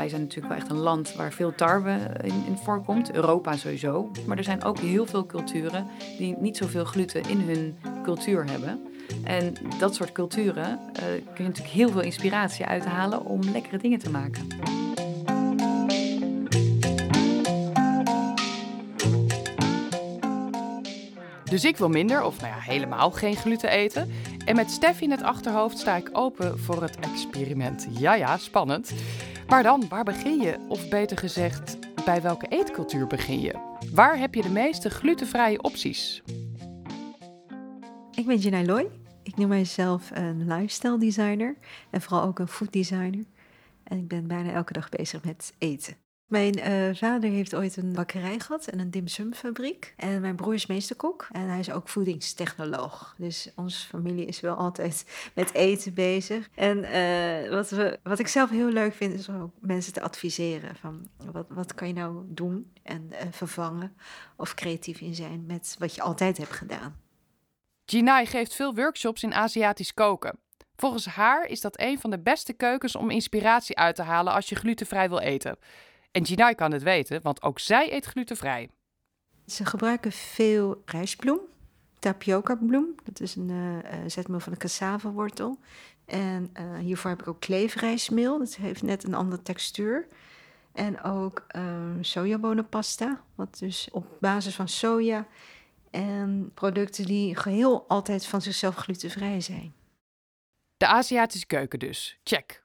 Wij 0.07 0.15
zijn 0.15 0.27
natuurlijk 0.27 0.55
wel 0.55 0.63
echt 0.63 0.71
een 0.71 0.83
land 0.83 1.15
waar 1.15 1.33
veel 1.33 1.55
tarwe 1.55 1.99
in, 2.23 2.45
in, 2.47 2.57
voorkomt. 2.63 3.13
Europa 3.13 3.57
sowieso. 3.57 4.11
Maar 4.27 4.37
er 4.37 4.45
zijn 4.45 4.65
ook 4.65 4.79
heel 4.79 5.07
veel 5.07 5.27
culturen 5.27 5.87
die 6.19 6.37
niet 6.39 6.57
zoveel 6.57 6.85
gluten 6.85 7.29
in 7.29 7.41
hun 7.41 7.77
cultuur 8.03 8.51
hebben. 8.51 8.81
En 9.25 9.55
dat 9.79 9.95
soort 9.95 10.13
culturen 10.13 10.81
uh, 10.93 10.99
kun 11.35 11.37
je 11.37 11.43
natuurlijk 11.43 11.75
heel 11.75 11.89
veel 11.89 12.01
inspiratie 12.01 12.67
uithalen 12.67 13.25
om 13.25 13.41
lekkere 13.53 13.79
dingen 13.79 13.99
te 13.99 14.11
maken. 14.11 14.49
Dus 21.45 21.65
ik 21.65 21.77
wil 21.77 21.89
minder, 21.89 22.23
of 22.23 22.41
nou 22.41 22.53
ja, 22.53 22.61
helemaal 22.61 23.11
geen 23.11 23.37
gluten 23.37 23.71
eten. 23.71 24.11
En 24.45 24.57
met 24.57 24.71
Steffi 24.71 25.05
in 25.05 25.11
het 25.11 25.23
achterhoofd 25.23 25.79
sta 25.79 25.97
ik 25.97 26.09
open 26.13 26.59
voor 26.59 26.83
het 26.83 26.99
experiment. 26.99 27.87
Ja, 27.91 28.15
ja, 28.15 28.37
spannend. 28.37 28.93
Maar 29.49 29.63
dan, 29.63 29.89
waar 29.89 30.05
begin 30.05 30.41
je? 30.41 30.67
Of 30.69 30.89
beter 30.89 31.19
gezegd, 31.19 31.79
bij 32.05 32.23
welke 32.23 32.47
eetcultuur 32.49 33.07
begin 33.07 33.41
je? 33.41 33.77
Waar 33.93 34.19
heb 34.19 34.35
je 34.35 34.43
de 34.43 34.51
meeste 34.51 34.91
glutenvrije 34.91 35.63
opties? 35.63 36.23
Ik 38.15 38.27
ben 38.27 38.37
Janai 38.37 38.67
Loy. 38.67 38.89
Ik 39.23 39.37
noem 39.37 39.49
mijzelf 39.49 40.11
een 40.15 40.47
lifestyle 40.47 40.99
designer 40.99 41.57
en 41.91 42.01
vooral 42.01 42.27
ook 42.27 42.39
een 42.39 42.49
food 42.49 42.73
designer. 42.73 43.25
En 43.85 43.99
ik 43.99 44.09
ben 44.09 44.27
bijna 44.27 44.53
elke 44.53 44.73
dag 44.73 44.89
bezig 44.89 45.25
met 45.25 45.55
eten. 45.59 46.06
Mijn 46.27 46.59
uh, 46.59 46.95
vader 46.95 47.31
heeft 47.31 47.55
ooit 47.55 47.77
een 47.77 47.93
bakkerij 47.93 48.39
gehad 48.39 48.67
en 48.67 48.79
een 48.79 48.91
dimsumfabriek. 48.91 49.95
En 49.97 50.21
mijn 50.21 50.37
broer 50.37 50.55
is 50.55 50.67
meesterkok 50.67 51.29
en 51.33 51.49
hij 51.49 51.59
is 51.59 51.71
ook 51.71 51.89
voedingstechnoloog. 51.89 53.15
Dus 53.19 53.51
onze 53.57 53.87
familie 53.87 54.27
is 54.27 54.41
wel 54.41 54.55
altijd 54.55 55.05
met 55.35 55.55
eten 55.55 55.95
bezig. 55.95 56.49
En 56.55 56.79
uh, 56.79 57.51
wat, 57.51 57.71
we, 57.71 57.99
wat 58.03 58.19
ik 58.19 58.29
zelf 58.29 58.51
heel 58.51 58.69
leuk 58.69 58.95
vind, 58.95 59.15
is 59.15 59.31
ook 59.31 59.51
mensen 59.61 59.93
te 59.93 60.03
adviseren. 60.03 60.77
Van 60.77 61.09
wat, 61.33 61.47
wat 61.49 61.75
kan 61.75 61.89
je 61.89 61.95
nou 61.95 62.25
doen 62.29 62.73
en 62.83 63.09
uh, 63.13 63.19
vervangen 63.31 63.97
of 64.37 64.55
creatief 64.55 65.01
in 65.01 65.15
zijn 65.15 65.45
met 65.47 65.77
wat 65.79 65.95
je 65.95 66.03
altijd 66.03 66.39
hebt 66.39 66.53
gedaan. 66.53 67.01
Jinai 67.85 68.27
geeft 68.27 68.55
veel 68.55 68.75
workshops 68.75 69.23
in 69.23 69.35
Aziatisch 69.35 69.95
koken. 69.95 70.39
Volgens 70.77 71.07
haar 71.07 71.47
is 71.47 71.61
dat 71.61 71.81
een 71.81 71.99
van 71.99 72.11
de 72.11 72.19
beste 72.19 72.53
keukens 72.53 72.97
om 72.97 73.11
inspiratie 73.11 73.77
uit 73.77 73.97
te 73.97 74.03
halen 74.03 74.33
als 74.33 74.49
je 74.49 74.55
glutenvrij 74.55 75.09
wil 75.09 75.19
eten. 75.19 75.59
En 76.17 76.23
Jinai 76.23 76.55
kan 76.55 76.73
het 76.73 76.83
weten, 76.83 77.23
want 77.23 77.43
ook 77.43 77.59
zij 77.59 77.93
eet 77.93 78.05
glutenvrij. 78.05 78.71
Ze 79.47 79.65
gebruiken 79.65 80.13
veel 80.13 80.83
rijstbloem, 80.85 81.41
tapioca 81.99 82.55
bloem. 82.55 82.95
Dat 83.05 83.21
is 83.21 83.35
een 83.35 83.49
uh, 83.49 83.79
zetmeel 84.07 84.41
van 84.41 84.53
de 84.53 84.59
cassava-wortel. 84.59 85.59
En 86.05 86.51
uh, 86.61 86.79
hiervoor 86.79 87.11
heb 87.11 87.21
ik 87.21 87.29
ook 87.29 87.41
kleefrijstmeel. 87.41 88.39
Dat 88.39 88.55
heeft 88.55 88.83
net 88.83 89.05
een 89.05 89.15
andere 89.15 89.43
textuur. 89.43 90.07
En 90.73 91.03
ook 91.03 91.47
uh, 91.57 91.63
sojabonenpasta, 92.01 93.21
wat 93.35 93.59
dus 93.59 93.89
op 93.93 94.07
basis 94.21 94.55
van 94.55 94.69
soja 94.69 95.27
en 95.91 96.51
producten 96.55 97.05
die 97.05 97.37
geheel 97.37 97.85
altijd 97.89 98.27
van 98.27 98.43
zichzelf 98.43 98.75
glutenvrij 98.75 99.41
zijn. 99.41 99.75
De 100.77 100.87
Aziatische 100.87 101.47
keuken 101.47 101.79
dus. 101.79 102.19
Check. 102.25 102.65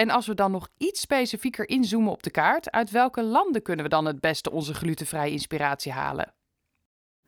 En 0.00 0.10
als 0.10 0.26
we 0.26 0.34
dan 0.34 0.50
nog 0.50 0.68
iets 0.76 1.00
specifieker 1.00 1.68
inzoomen 1.68 2.12
op 2.12 2.22
de 2.22 2.30
kaart, 2.30 2.70
uit 2.70 2.90
welke 2.90 3.22
landen 3.22 3.62
kunnen 3.62 3.84
we 3.84 3.90
dan 3.90 4.04
het 4.04 4.20
beste 4.20 4.50
onze 4.50 4.74
glutenvrije 4.74 5.32
inspiratie 5.32 5.92
halen? 5.92 6.32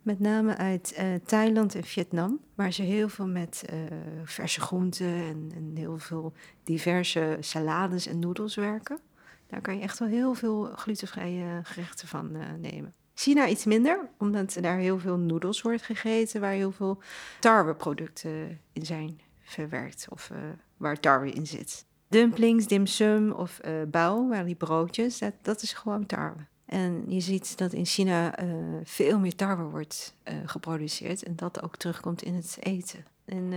Met 0.03 0.21
name 0.21 0.57
uit 0.57 0.95
uh, 0.99 1.15
Thailand 1.15 1.75
en 1.75 1.85
Vietnam, 1.85 2.41
waar 2.55 2.73
ze 2.73 2.83
heel 2.83 3.09
veel 3.09 3.27
met 3.27 3.65
uh, 3.73 3.81
verse 4.25 4.61
groenten 4.61 5.07
en, 5.55 5.73
heel 5.75 5.99
veel 5.99 6.33
diverse 6.65 7.37
salades 7.41 8.07
en 8.07 8.19
noedels 8.19 8.55
werken. 8.55 8.99
Daar 9.47 9.61
kan 9.61 9.77
je 9.77 9.83
echt 9.83 9.99
wel 9.99 10.09
heel 10.09 10.35
veel 10.35 10.65
glutenvrije 10.65 11.61
gerechten 11.63 12.09
van 12.09 12.37
uh, 12.37 12.43
nemen. 12.59 12.95
China 13.15 13.49
iets 13.49 13.65
minder, 13.65 14.09
omdat 14.19 14.57
daar 14.61 14.79
heel 14.79 14.99
veel 14.99 15.17
noedels 15.17 15.63
wordt 15.63 15.83
gegeten, 15.83 16.41
waar 16.41 16.53
heel 16.53 16.73
veel 16.73 17.03
tarweproducten 17.41 18.61
in 18.73 18.87
zijn 18.87 19.21
verwerkt 19.43 20.07
of 20.11 20.31
waar 20.77 21.01
tarwe 21.01 21.31
in 21.31 21.47
zit 21.47 21.91
dumplings, 22.13 22.67
dimsum 22.67 23.33
of 23.33 23.61
uh, 23.65 23.83
bao, 23.91 24.29
waar 24.29 24.45
die 24.45 24.55
broodjes, 24.55 25.19
dat, 25.19 25.33
dat 25.43 25.63
is 25.63 25.73
gewoon 25.73 26.07
tarwe. 26.07 26.47
En 26.65 27.05
je 27.07 27.21
ziet 27.21 27.59
dat 27.59 27.73
in 27.73 27.85
China 27.85 28.43
uh, 28.43 28.55
veel 28.85 29.19
meer 29.19 29.35
tarwe 29.35 29.63
wordt 29.63 30.15
uh, 30.25 30.35
geproduceerd 30.45 31.23
en 31.23 31.37
dat 31.37 31.63
ook 31.63 31.77
terugkomt 31.77 32.23
in 32.23 32.35
het 32.35 32.57
eten. 32.61 33.05
In, 33.25 33.55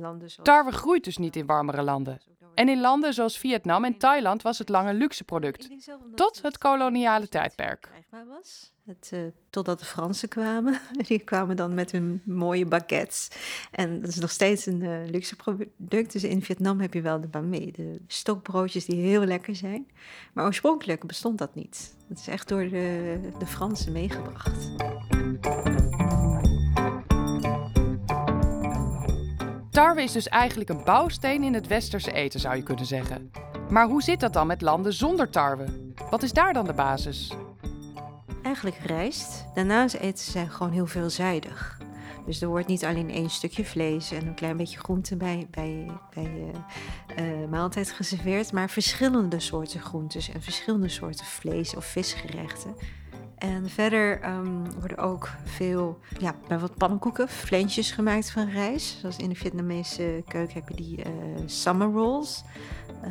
landen 0.00 0.30
zoals... 0.30 0.48
Tarwe 0.48 0.72
groeit 0.72 1.04
dus 1.04 1.16
niet 1.16 1.36
in 1.36 1.46
warmere 1.46 1.82
landen. 1.82 2.20
En 2.56 2.68
in 2.68 2.80
landen 2.80 3.14
zoals 3.14 3.38
Vietnam 3.38 3.84
en 3.84 3.96
Thailand 3.96 4.42
was 4.42 4.58
het 4.58 4.68
lang 4.68 4.88
een 4.88 4.96
luxe 4.96 5.24
product. 5.24 5.68
Tot 6.14 6.42
het 6.42 6.58
koloniale 6.58 7.28
tijdperk. 7.28 7.88
Was. 8.28 8.72
Het, 8.84 9.10
uh, 9.14 9.20
totdat 9.50 9.78
de 9.78 9.84
Fransen 9.84 10.28
kwamen. 10.28 10.80
Die 11.08 11.18
kwamen 11.18 11.56
dan 11.56 11.74
met 11.74 11.92
hun 11.92 12.22
mooie 12.24 12.66
baguettes. 12.66 13.28
En 13.70 14.00
dat 14.00 14.08
is 14.08 14.18
nog 14.18 14.30
steeds 14.30 14.66
een 14.66 14.80
uh, 14.80 15.08
luxe 15.10 15.36
product. 15.36 16.12
Dus 16.12 16.24
in 16.24 16.42
Vietnam 16.42 16.80
heb 16.80 16.94
je 16.94 17.00
wel 17.00 17.20
de 17.20 17.28
de 17.30 18.00
stokbroodjes 18.06 18.84
die 18.84 19.00
heel 19.00 19.24
lekker 19.24 19.56
zijn. 19.56 19.90
Maar 20.32 20.44
oorspronkelijk 20.44 21.06
bestond 21.06 21.38
dat 21.38 21.54
niet. 21.54 21.94
Dat 22.08 22.18
is 22.18 22.28
echt 22.28 22.48
door 22.48 22.68
de, 22.68 23.18
de 23.38 23.46
Fransen 23.46 23.92
meegebracht. 23.92 24.68
Tarwe 29.76 30.02
is 30.02 30.12
dus 30.12 30.28
eigenlijk 30.28 30.70
een 30.70 30.84
bouwsteen 30.84 31.42
in 31.42 31.54
het 31.54 31.66
westerse 31.66 32.12
eten, 32.12 32.40
zou 32.40 32.56
je 32.56 32.62
kunnen 32.62 32.86
zeggen. 32.86 33.30
Maar 33.70 33.86
hoe 33.86 34.02
zit 34.02 34.20
dat 34.20 34.32
dan 34.32 34.46
met 34.46 34.60
landen 34.60 34.92
zonder 34.92 35.30
tarwe? 35.30 35.92
Wat 36.10 36.22
is 36.22 36.32
daar 36.32 36.52
dan 36.52 36.64
de 36.64 36.72
basis? 36.72 37.32
Eigenlijk 38.42 38.76
rijst. 38.76 39.44
Daarnaast 39.54 39.94
eten 39.94 40.24
ze 40.24 40.46
gewoon 40.48 40.72
heel 40.72 40.86
veelzijdig. 40.86 41.80
Dus 42.26 42.40
er 42.40 42.48
wordt 42.48 42.66
niet 42.66 42.84
alleen 42.84 43.10
één 43.10 43.30
stukje 43.30 43.64
vlees 43.64 44.10
en 44.10 44.26
een 44.26 44.34
klein 44.34 44.56
beetje 44.56 44.78
groente 44.78 45.16
bij, 45.16 45.46
bij, 45.50 45.90
bij 46.14 46.52
uh, 47.18 47.42
uh, 47.42 47.48
maaltijd 47.48 47.90
geserveerd, 47.90 48.52
maar 48.52 48.70
verschillende 48.70 49.40
soorten 49.40 49.80
groentes 49.80 50.30
en 50.32 50.42
verschillende 50.42 50.88
soorten 50.88 51.26
vlees 51.26 51.74
of 51.74 51.84
visgerechten. 51.84 52.74
En 53.36 53.70
verder 53.70 54.28
um, 54.28 54.72
worden 54.78 54.98
ook 54.98 55.30
veel, 55.44 55.98
ja, 56.18 56.34
bijvoorbeeld 56.48 56.78
pannenkoeken, 56.78 57.28
flensjes 57.28 57.90
gemaakt 57.90 58.30
van 58.30 58.48
rijst. 58.48 58.98
Zoals 58.98 59.16
in 59.16 59.28
de 59.28 59.34
Vietnamese 59.34 60.22
keuken 60.28 60.54
heb 60.54 60.68
je 60.68 60.74
die 60.74 60.98
uh, 60.98 61.04
summer 61.46 61.88
rolls. 61.92 62.44
Uh, 63.04 63.10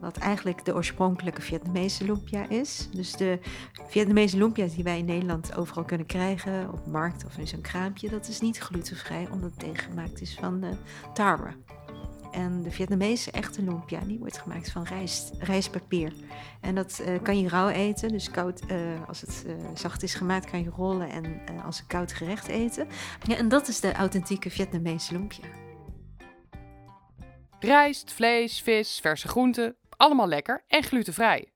wat 0.00 0.16
eigenlijk 0.16 0.64
de 0.64 0.74
oorspronkelijke 0.74 1.42
Vietnamese 1.42 2.04
lumpia 2.04 2.48
is. 2.48 2.88
Dus 2.92 3.12
de 3.12 3.38
Vietnamese 3.88 4.36
lumpia 4.36 4.66
die 4.66 4.84
wij 4.84 4.98
in 4.98 5.04
Nederland 5.04 5.56
overal 5.56 5.84
kunnen 5.84 6.06
krijgen, 6.06 6.72
op 6.72 6.86
markt 6.86 7.24
of 7.24 7.38
in 7.38 7.48
zo'n 7.48 7.60
kraampje, 7.60 8.08
dat 8.08 8.28
is 8.28 8.40
niet 8.40 8.58
glutenvrij, 8.58 9.28
omdat 9.30 9.50
het 9.50 9.58
tegengemaakt 9.58 10.20
is 10.20 10.36
van 10.40 10.60
de 10.60 10.70
tarwe. 11.14 11.52
En 12.32 12.62
de 12.62 12.70
Vietnamese 12.70 13.30
echte 13.30 13.62
lumpia, 13.62 14.00
die 14.00 14.18
wordt 14.18 14.38
gemaakt 14.38 14.70
van 14.70 14.82
rijst, 14.82 15.32
rijstpapier. 15.38 16.12
En 16.60 16.74
dat 16.74 17.02
uh, 17.06 17.22
kan 17.22 17.38
je 17.38 17.48
rauw 17.48 17.68
eten, 17.68 18.08
dus 18.08 18.30
koud, 18.30 18.62
uh, 18.70 19.08
als 19.08 19.20
het 19.20 19.44
uh, 19.46 19.54
zacht 19.74 20.02
is 20.02 20.14
gemaakt, 20.14 20.50
kan 20.50 20.62
je 20.62 20.70
rollen 20.70 21.10
en 21.10 21.60
als 21.64 21.80
een 21.80 21.86
koud 21.86 22.12
gerecht 22.12 22.46
eten. 22.46 22.88
Ja, 23.22 23.36
en 23.36 23.48
dat 23.48 23.68
is 23.68 23.80
de 23.80 23.92
authentieke 23.92 24.50
Vietnamese 24.50 25.12
lumpia. 25.12 25.44
Rijst, 27.58 28.12
vlees, 28.12 28.60
vis, 28.60 29.00
verse 29.00 29.28
groenten, 29.28 29.76
allemaal 29.96 30.28
lekker 30.28 30.64
en 30.66 30.82
glutenvrij. 30.82 31.52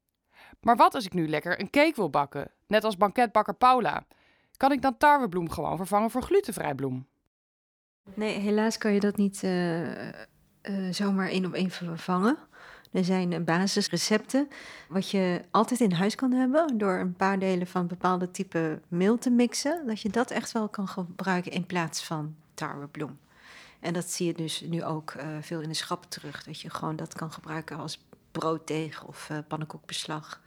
Maar 0.61 0.77
wat 0.77 0.95
als 0.95 1.05
ik 1.05 1.13
nu 1.13 1.29
lekker 1.29 1.61
een 1.61 1.71
cake 1.71 1.95
wil 1.95 2.11
bakken, 2.11 2.51
net 2.67 2.85
als 2.85 2.97
banketbakker 2.97 3.55
Paula? 3.55 4.07
Kan 4.57 4.73
ik 4.73 4.83
dan 4.83 4.97
tarwebloem 4.97 5.51
gewoon 5.51 5.77
vervangen 5.77 6.11
voor 6.11 6.23
glutenvrij 6.23 6.75
bloem? 6.75 7.07
Nee, 8.15 8.39
helaas 8.39 8.79
kan 8.79 8.93
je 8.93 9.01
dat 9.01 9.17
niet 9.17 9.43
uh, 9.43 10.09
uh, 10.71 10.93
zomaar 10.93 11.29
één 11.29 11.47
op 11.47 11.53
één 11.53 11.71
vervangen. 11.71 12.37
Er 12.93 13.05
zijn 13.05 13.45
basisrecepten 13.45 14.49
wat 14.89 15.11
je 15.11 15.41
altijd 15.51 15.81
in 15.81 15.93
huis 15.93 16.15
kan 16.15 16.33
hebben 16.33 16.79
door 16.79 16.99
een 16.99 17.15
paar 17.15 17.39
delen 17.39 17.67
van 17.67 17.87
bepaalde 17.87 18.31
type 18.31 18.81
meel 18.89 19.19
te 19.19 19.31
mixen. 19.31 19.87
Dat 19.87 20.01
je 20.01 20.11
dat 20.11 20.31
echt 20.31 20.53
wel 20.53 20.69
kan 20.69 20.89
gebruiken 20.89 21.53
in 21.53 21.67
plaats 21.67 22.05
van 22.05 22.35
tarwebloem. 22.55 23.19
En 23.81 23.93
dat 23.93 24.11
zie 24.11 24.27
je 24.27 24.35
dus 24.35 24.61
nu 24.61 24.85
ook 24.85 25.15
uh, 25.15 25.27
veel 25.41 25.61
in 25.61 25.69
de 25.69 25.75
schappen 25.75 26.09
terug. 26.09 26.45
Dat 26.45 26.61
je 26.61 26.71
gewoon 26.71 26.97
dat 26.97 27.15
kan 27.15 27.33
gebruiken 27.33 27.77
als 27.77 28.05
brooddeeg 28.33 29.05
of 29.05 29.29
uh, 29.31 29.39
pannenkoekbeslag. 29.49 30.41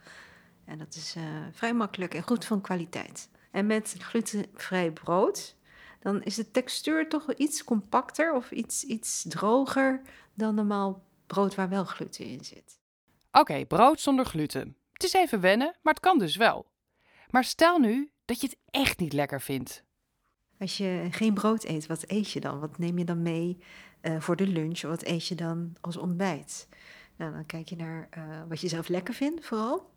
En 0.64 0.78
dat 0.78 0.94
is 0.94 1.16
vrij 1.52 1.74
makkelijk 1.74 2.14
en 2.14 2.22
goed 2.22 2.44
van 2.44 2.60
kwaliteit. 2.60 3.28
En 3.50 3.66
met 3.66 3.94
glutenvrij 3.98 4.90
brood, 4.90 5.54
dan 6.12 6.22
is 6.22 6.34
de 6.34 6.50
textuur 6.50 7.08
toch 7.08 7.34
iets 7.34 7.64
compacter 7.64 8.34
of 8.34 8.50
iets, 8.50 8.84
iets 8.84 9.24
droger 9.28 10.02
dan 10.34 10.54
normaal 10.54 11.04
brood 11.26 11.54
waar 11.54 11.68
wel 11.68 11.84
gluten 11.84 12.24
in 12.24 12.44
zit. 12.44 12.78
Oké, 13.30 13.40
okay, 13.40 13.66
brood 13.66 14.00
zonder 14.00 14.24
gluten. 14.24 14.76
Het 14.92 15.04
is 15.04 15.12
even 15.12 15.40
wennen, 15.40 15.76
maar 15.82 15.92
het 15.92 16.02
kan 16.02 16.18
dus 16.18 16.36
wel. 16.36 16.66
Maar 17.30 17.44
stel 17.44 17.78
nu 17.78 18.10
dat 18.24 18.40
je 18.40 18.46
het 18.46 18.58
echt 18.70 18.98
niet 18.98 19.12
lekker 19.12 19.40
vindt. 19.40 19.84
Als 20.58 20.76
je 20.76 21.08
geen 21.10 21.34
brood 21.34 21.64
eet, 21.64 21.86
wat 21.86 22.04
eet 22.06 22.30
je 22.30 22.40
dan? 22.40 22.60
Wat 22.60 22.78
neem 22.78 22.98
je 22.98 23.04
dan 23.04 23.22
mee 23.22 23.58
uh, 24.02 24.20
voor 24.20 24.36
de 24.36 24.46
lunch? 24.46 24.80
Wat 24.80 25.04
eet 25.04 25.26
je 25.26 25.34
dan 25.34 25.76
als 25.80 25.96
ontbijt? 25.96 26.68
Nou, 27.16 27.32
dan 27.32 27.46
kijk 27.46 27.68
je 27.68 27.76
naar 27.76 28.08
uh, 28.18 28.42
wat 28.48 28.60
je 28.60 28.68
zelf 28.68 28.88
lekker 28.88 29.14
vindt, 29.14 29.46
vooral. 29.46 29.90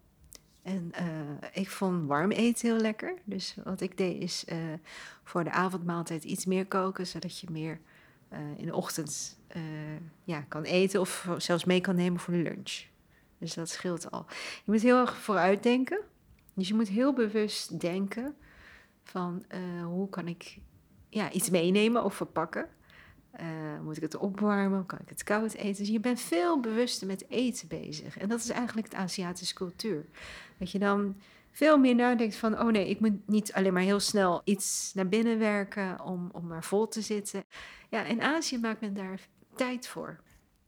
En 0.62 0.92
uh, 1.00 1.48
ik 1.54 1.70
vond 1.70 2.08
warm 2.08 2.32
eten 2.32 2.70
heel 2.70 2.80
lekker. 2.80 3.14
Dus 3.24 3.56
wat 3.64 3.82
ik 3.82 3.98
deed 3.98 4.22
is 4.22 4.46
voor 5.24 5.44
de 5.44 5.52
avondmaaltijd 5.52 6.24
iets 6.24 6.46
meer 6.46 6.66
koken, 6.66 7.08
zodat 7.08 7.40
je 7.40 7.48
meer 7.52 7.80
in 8.58 8.66
de 8.66 8.76
ochtend 8.76 9.40
ja, 10.24 10.42
kan 10.42 10.64
eten 10.64 11.00
of 11.00 11.30
zelfs 11.38 11.66
mee 11.66 11.82
kan 11.82 11.96
nemen 11.96 12.20
voor 12.20 12.34
de 12.34 12.40
lunch. 12.40 12.84
Dus 13.38 13.54
dat 13.54 13.70
scheelt 13.70 14.12
al. 14.12 14.26
Je 14.66 14.72
moet 14.72 14.82
heel 14.82 15.00
erg 15.00 15.18
vooruit 15.18 15.64
denken. 15.64 16.00
Dus 16.54 16.68
je 16.68 16.74
moet 16.74 16.88
heel 16.88 17.14
bewust 17.14 17.80
denken 17.80 18.36
van 19.04 19.46
hoe 19.84 20.10
kan 20.10 20.28
ik 20.28 20.58
ja, 21.10 21.32
iets 21.32 21.50
meenemen 21.50 22.04
of 22.04 22.16
verpakken. 22.16 22.70
Uh, 23.40 23.80
moet 23.84 23.96
ik 23.96 24.02
het 24.02 24.18
opwarmen? 24.18 24.86
Kan 24.86 25.00
ik 25.00 25.10
het 25.10 25.24
koud 25.24 25.54
eten? 25.54 25.84
Dus 25.84 25.94
je 25.94 26.00
bent 26.00 26.22
veel 26.22 26.60
bewuster 26.60 27.08
met 27.08 27.26
eten 27.30 27.68
bezig. 27.68 28.18
En 28.18 28.30
dat 28.30 28.40
is 28.40 28.50
eigenlijk 28.50 28.92
de 28.92 28.98
Aziatische 28.98 29.56
cultuur. 29.56 30.06
Dat 30.58 30.72
je 30.72 30.80
dan 30.80 31.16
veel 31.52 31.78
meer 31.78 31.96
nadenkt 31.96 32.36
van, 32.36 32.60
oh 32.60 32.68
nee, 32.68 32.90
ik 32.90 33.00
moet 33.00 33.28
niet 33.28 33.54
alleen 33.54 33.74
maar 33.74 33.82
heel 33.82 34.00
snel 34.00 34.42
iets 34.44 34.92
naar 34.94 35.08
binnen 35.08 35.40
werken 35.40 36.04
om, 36.04 36.30
om 36.32 36.48
maar 36.48 36.64
vol 36.64 36.88
te 36.88 37.02
zitten. 37.02 37.44
Ja, 37.90 38.04
in 38.04 38.22
Azië 38.22 38.58
maakt 38.58 38.82
men 38.82 38.94
daar 38.94 39.20
tijd 39.56 39.88
voor. 39.88 40.20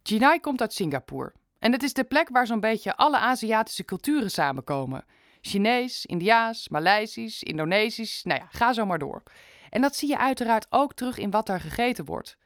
Jinai 0.03 0.39
komt 0.39 0.61
uit 0.61 0.73
Singapore. 0.73 1.33
En 1.59 1.71
het 1.71 1.83
is 1.83 1.93
de 1.93 2.03
plek 2.03 2.29
waar 2.29 2.47
zo'n 2.47 2.59
beetje 2.59 2.95
alle 2.95 3.17
Aziatische 3.17 3.85
culturen 3.85 4.31
samenkomen. 4.31 5.05
Chinees, 5.41 6.05
Indiaas, 6.05 6.69
Maleisisch, 6.69 7.43
Indonesisch, 7.43 8.23
nou 8.23 8.39
ja, 8.39 8.47
ga 8.51 8.73
zo 8.73 8.85
maar 8.85 8.99
door. 8.99 9.23
En 9.69 9.81
dat 9.81 9.95
zie 9.95 10.09
je 10.09 10.17
uiteraard 10.17 10.67
ook 10.69 10.93
terug 10.93 11.17
in 11.17 11.31
wat 11.31 11.45
daar 11.45 11.59
gegeten 11.59 12.05
wordt. 12.05 12.37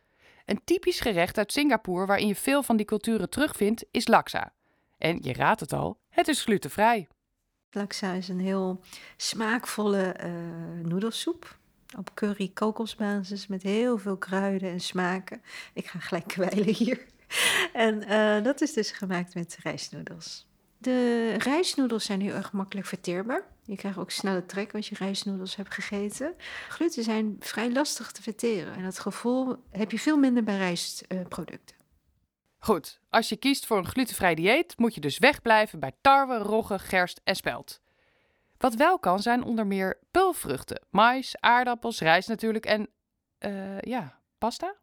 Een 0.48 0.62
typisch 0.64 1.00
gerecht 1.00 1.38
uit 1.38 1.52
Singapore 1.52 2.06
waarin 2.06 2.28
je 2.28 2.36
veel 2.36 2.64
van 2.64 2.78
die 2.78 2.86
culturen 2.86 3.30
terugvindt, 3.30 3.86
is 3.92 4.08
laksa. 4.08 4.54
En 4.98 5.20
je 5.22 5.34
raadt 5.34 5.60
het 5.60 5.74
al, 5.74 6.00
het 6.10 6.28
is 6.28 6.44
glutenvrij. 6.44 7.08
Laksa 7.72 8.14
is 8.14 8.28
een 8.28 8.40
heel 8.40 8.82
smaakvolle 9.18 10.16
uh, 10.24 10.86
noedelsoep. 10.86 11.58
Op 11.98 12.14
curry 12.14 12.52
kokosbasis 12.54 13.48
met 13.48 13.64
heel 13.64 13.98
veel 13.98 14.18
kruiden 14.18 14.72
en 14.72 14.80
smaken. 14.80 15.42
Ik 15.74 15.88
ga 15.88 16.00
gelijk 16.00 16.28
kwijlen 16.38 16.74
hier. 16.74 17.06
En 17.74 18.04
uh, 18.04 18.44
dat 18.44 18.62
is 18.62 18.74
dus 18.74 18.92
gemaakt 18.92 19.36
met 19.36 19.58
rijstnoedels. 19.64 20.48
De 20.78 21.34
rijstnoedels 21.38 22.06
zijn 22.06 22.22
heel 22.22 22.36
erg 22.36 22.52
makkelijk 22.52 22.88
verteerbaar. 22.88 23.44
Je 23.68 23.76
krijgt 23.76 23.98
ook 23.98 24.12
snelle 24.12 24.46
trek 24.46 24.74
als 24.74 24.90
je 24.90 24.96
rijstnoedels 24.96 25.56
hebt 25.56 25.74
gegeten. 25.74 26.36
Gluten 26.70 27.04
zijn 27.04 27.36
vrij 27.40 27.72
lastig 27.72 28.12
te 28.12 28.22
verteren. 28.22 28.74
En 28.74 28.84
dat 28.84 29.00
gevoel 29.00 29.56
heb 29.70 29.92
je 29.92 30.00
veel 30.00 30.18
minder 30.18 30.44
bij 30.44 30.58
rijstproducten. 30.58 31.76
Goed, 32.58 33.00
als 33.10 33.30
je 33.30 33.38
kiest 33.38 33.66
voor 33.66 33.78
een 33.78 33.88
glutenvrij 33.88 34.36
dieet, 34.36 34.78
moet 34.78 34.96
je 34.96 35.02
dus 35.02 35.18
wegblijven 35.18 35.80
bij 35.80 35.92
tarwe, 36.02 36.38
rogge, 36.38 36.80
gerst 36.80 37.22
en 37.24 37.36
spelt. 37.36 37.82
Wat 38.58 38.76
wel 38.76 39.00
kan 39.00 39.20
zijn 39.20 39.44
onder 39.44 39.68
meer 39.68 40.00
pulvruchten, 40.12 40.86
mais, 40.90 41.36
aardappels, 41.40 42.00
rijst 42.00 42.28
natuurlijk 42.28 42.66
en 42.66 42.90
uh, 43.40 43.80
ja, 43.80 44.20
pasta. 44.38 44.76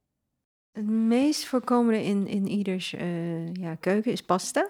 Het 0.72 0.86
meest 0.86 1.44
voorkomende 1.44 2.02
in, 2.02 2.26
in 2.26 2.48
ieders 2.48 2.92
uh, 2.92 3.54
ja, 3.54 3.74
keuken 3.74 4.12
is 4.12 4.22
pasta. 4.22 4.68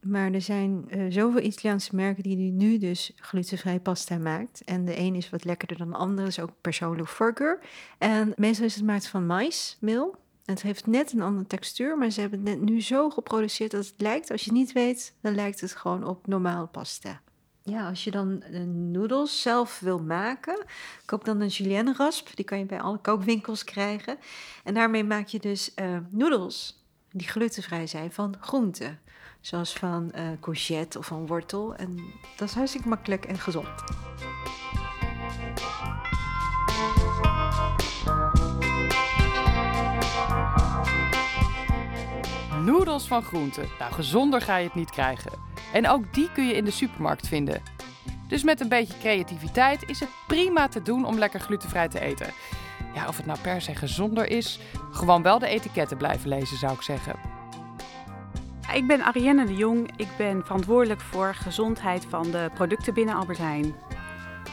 Maar 0.00 0.32
er 0.32 0.40
zijn 0.40 0.84
uh, 0.88 1.06
zoveel 1.08 1.40
Italiaanse 1.42 1.96
merken 1.96 2.22
die 2.22 2.52
nu 2.52 2.78
dus 2.78 3.12
glutenvrij 3.16 3.80
pasta 3.80 4.18
maakt. 4.18 4.64
En 4.64 4.84
de 4.84 4.98
een 4.98 5.14
is 5.14 5.30
wat 5.30 5.44
lekkerder 5.44 5.78
dan 5.78 5.90
de 5.90 5.96
andere, 5.96 6.26
is 6.26 6.40
ook 6.40 6.50
persoonlijk 6.60 7.08
voorkeur. 7.08 7.58
En 7.98 8.32
meestal 8.36 8.64
is 8.64 8.74
het 8.74 8.80
gemaakt 8.80 9.06
van 9.06 9.26
maismeel. 9.26 10.16
Het 10.44 10.62
heeft 10.62 10.86
net 10.86 11.12
een 11.12 11.22
andere 11.22 11.46
textuur, 11.46 11.98
maar 11.98 12.10
ze 12.10 12.20
hebben 12.20 12.38
het 12.38 12.48
net 12.48 12.60
nu 12.60 12.82
zo 12.82 13.10
geproduceerd 13.10 13.70
dat 13.70 13.86
het 13.86 14.00
lijkt, 14.00 14.30
als 14.30 14.44
je 14.44 14.52
niet 14.52 14.72
weet, 14.72 15.14
dan 15.20 15.34
lijkt 15.34 15.60
het 15.60 15.74
gewoon 15.74 16.04
op 16.04 16.26
normale 16.26 16.66
pasta. 16.66 17.20
Ja, 17.62 17.88
als 17.88 18.04
je 18.04 18.10
dan 18.10 18.42
de 18.50 18.64
noedels 18.66 19.42
zelf 19.42 19.80
wil 19.80 19.98
maken, 19.98 20.64
koop 21.04 21.24
dan 21.24 21.40
een 21.40 21.48
julienne 21.48 21.94
rasp. 21.96 22.28
Die 22.34 22.44
kan 22.44 22.58
je 22.58 22.66
bij 22.66 22.80
alle 22.80 22.98
kookwinkels 22.98 23.64
krijgen. 23.64 24.18
En 24.64 24.74
daarmee 24.74 25.04
maak 25.04 25.26
je 25.26 25.38
dus 25.38 25.72
uh, 25.76 25.98
noedels 26.10 26.84
die 27.10 27.28
glutenvrij 27.28 27.86
zijn 27.86 28.12
van 28.12 28.34
groenten. 28.40 28.98
Zoals 29.40 29.72
van 29.72 30.12
uh, 30.14 30.22
courgette 30.40 30.98
of 30.98 31.06
van 31.06 31.26
wortel. 31.26 31.74
En 31.74 31.96
dat 32.36 32.48
is 32.48 32.54
hartstikke 32.54 32.88
makkelijk 32.88 33.24
en 33.24 33.38
gezond. 33.38 33.68
Noedels 42.64 43.08
van 43.08 43.22
groenten. 43.22 43.68
Nou, 43.78 43.92
gezonder 43.92 44.40
ga 44.40 44.56
je 44.56 44.64
het 44.64 44.74
niet 44.74 44.90
krijgen. 44.90 45.32
En 45.72 45.88
ook 45.88 46.14
die 46.14 46.32
kun 46.32 46.46
je 46.46 46.54
in 46.54 46.64
de 46.64 46.70
supermarkt 46.70 47.28
vinden. 47.28 47.62
Dus 48.28 48.42
met 48.42 48.60
een 48.60 48.68
beetje 48.68 48.98
creativiteit 48.98 49.88
is 49.88 50.00
het 50.00 50.08
prima 50.26 50.68
te 50.68 50.82
doen 50.82 51.04
om 51.04 51.18
lekker 51.18 51.40
glutenvrij 51.40 51.88
te 51.88 52.00
eten. 52.00 52.32
Ja, 52.94 53.08
of 53.08 53.16
het 53.16 53.26
nou 53.26 53.38
per 53.38 53.62
se 53.62 53.74
gezonder 53.74 54.30
is, 54.30 54.60
gewoon 54.90 55.22
wel 55.22 55.38
de 55.38 55.46
etiketten 55.46 55.96
blijven 55.96 56.28
lezen, 56.28 56.56
zou 56.56 56.72
ik 56.72 56.82
zeggen. 56.82 57.39
Ik 58.74 58.86
ben 58.86 59.02
Arienne 59.02 59.46
de 59.46 59.56
Jong. 59.56 59.90
Ik 59.96 60.08
ben 60.16 60.44
verantwoordelijk 60.44 61.00
voor 61.00 61.34
gezondheid 61.34 62.06
van 62.08 62.30
de 62.30 62.50
producten 62.54 62.94
binnen 62.94 63.14
Albert 63.14 63.38
Heijn. 63.38 63.74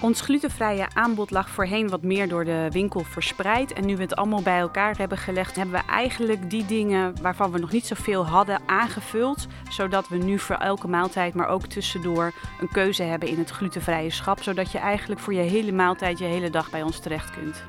Ons 0.01 0.21
glutenvrije 0.21 0.87
aanbod 0.93 1.31
lag 1.31 1.49
voorheen 1.49 1.89
wat 1.89 2.01
meer 2.01 2.27
door 2.27 2.45
de 2.45 2.67
winkel 2.71 3.03
verspreid. 3.03 3.73
En 3.73 3.85
nu 3.85 3.95
we 3.95 4.01
het 4.01 4.15
allemaal 4.15 4.41
bij 4.41 4.59
elkaar 4.59 4.97
hebben 4.97 5.17
gelegd, 5.17 5.55
hebben 5.55 5.75
we 5.75 5.91
eigenlijk 5.91 6.49
die 6.49 6.65
dingen 6.65 7.21
waarvan 7.21 7.51
we 7.51 7.59
nog 7.59 7.71
niet 7.71 7.85
zoveel 7.85 8.25
hadden 8.25 8.61
aangevuld. 8.65 9.47
Zodat 9.69 10.07
we 10.07 10.17
nu 10.17 10.39
voor 10.39 10.55
elke 10.55 10.87
maaltijd, 10.87 11.33
maar 11.33 11.47
ook 11.47 11.65
tussendoor, 11.65 12.33
een 12.61 12.71
keuze 12.71 13.03
hebben 13.03 13.29
in 13.29 13.37
het 13.37 13.49
glutenvrije 13.49 14.09
schap. 14.09 14.43
Zodat 14.43 14.71
je 14.71 14.77
eigenlijk 14.77 15.21
voor 15.21 15.33
je 15.33 15.41
hele 15.41 15.71
maaltijd 15.71 16.19
je 16.19 16.25
hele 16.25 16.49
dag 16.49 16.69
bij 16.69 16.81
ons 16.81 16.99
terecht 16.99 17.31
kunt. 17.31 17.63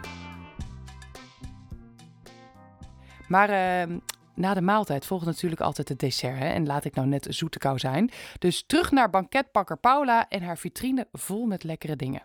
Maar 3.29 3.51
uh, 3.89 3.97
na 4.38 4.55
de 4.55 4.61
maaltijd 4.61 5.07
volgt 5.07 5.27
natuurlijk 5.27 5.61
altijd 5.61 5.88
het 5.88 5.98
dessert. 5.98 6.38
Hè? 6.38 6.48
En 6.48 6.66
laat 6.66 6.85
ik 6.85 6.94
nou 6.94 7.09
net 7.09 7.27
zoete 7.31 7.59
kou 7.59 7.79
zijn. 7.79 8.11
Dus 8.38 8.64
terug 8.66 8.90
naar 8.90 9.11
banketpakker 9.11 9.77
Paula 9.77 10.29
en 10.29 10.42
haar 10.42 10.59
vitrine 10.59 11.07
vol 11.12 11.46
met 11.46 11.64
lekkere 11.64 11.96
dingen. 11.96 12.22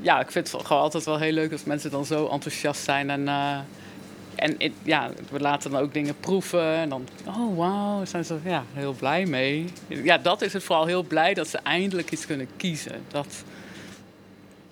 Ja, 0.00 0.20
ik 0.20 0.30
vind 0.30 0.52
het 0.52 0.66
gewoon 0.66 0.82
altijd 0.82 1.04
wel 1.04 1.18
heel 1.18 1.32
leuk 1.32 1.52
als 1.52 1.64
mensen 1.64 1.90
dan 1.90 2.04
zo 2.04 2.28
enthousiast 2.28 2.82
zijn. 2.82 3.10
En, 3.10 3.20
uh, 3.20 3.58
en 4.34 4.74
ja, 4.82 5.10
we 5.30 5.40
laten 5.40 5.70
dan 5.70 5.80
ook 5.80 5.94
dingen 5.94 6.20
proeven. 6.20 6.74
En 6.74 6.88
dan, 6.88 7.08
oh 7.26 7.56
wauw, 7.56 8.04
zijn 8.04 8.24
ze 8.24 8.38
ja, 8.44 8.64
heel 8.72 8.92
blij 8.92 9.26
mee. 9.26 9.64
Ja, 9.86 10.18
dat 10.18 10.42
is 10.42 10.52
het 10.52 10.62
vooral 10.62 10.86
heel 10.86 11.02
blij 11.02 11.34
dat 11.34 11.48
ze 11.48 11.58
eindelijk 11.58 12.10
iets 12.10 12.26
kunnen 12.26 12.48
kiezen. 12.56 13.04
Dat, 13.08 13.44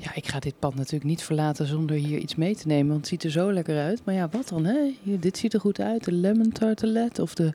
ja, 0.05 0.15
ik 0.15 0.27
ga 0.27 0.39
dit 0.39 0.59
pad 0.59 0.75
natuurlijk 0.75 1.05
niet 1.05 1.23
verlaten 1.23 1.67
zonder 1.67 1.97
hier 1.97 2.19
iets 2.19 2.35
mee 2.35 2.57
te 2.57 2.67
nemen, 2.67 2.89
want 2.89 2.99
het 2.99 3.09
ziet 3.09 3.25
er 3.25 3.31
zo 3.31 3.53
lekker 3.53 3.79
uit. 3.79 4.05
Maar 4.05 4.15
ja, 4.15 4.29
wat 4.29 4.49
dan, 4.49 4.65
hè? 4.65 4.95
Hier, 5.03 5.21
dit 5.21 5.39
ziet 5.39 5.55
er 5.55 5.61
goed 5.61 5.81
uit, 5.81 6.05
de 6.05 6.13
lemon 6.13 6.53
tartelet 6.53 7.19
of 7.19 7.35
de 7.35 7.53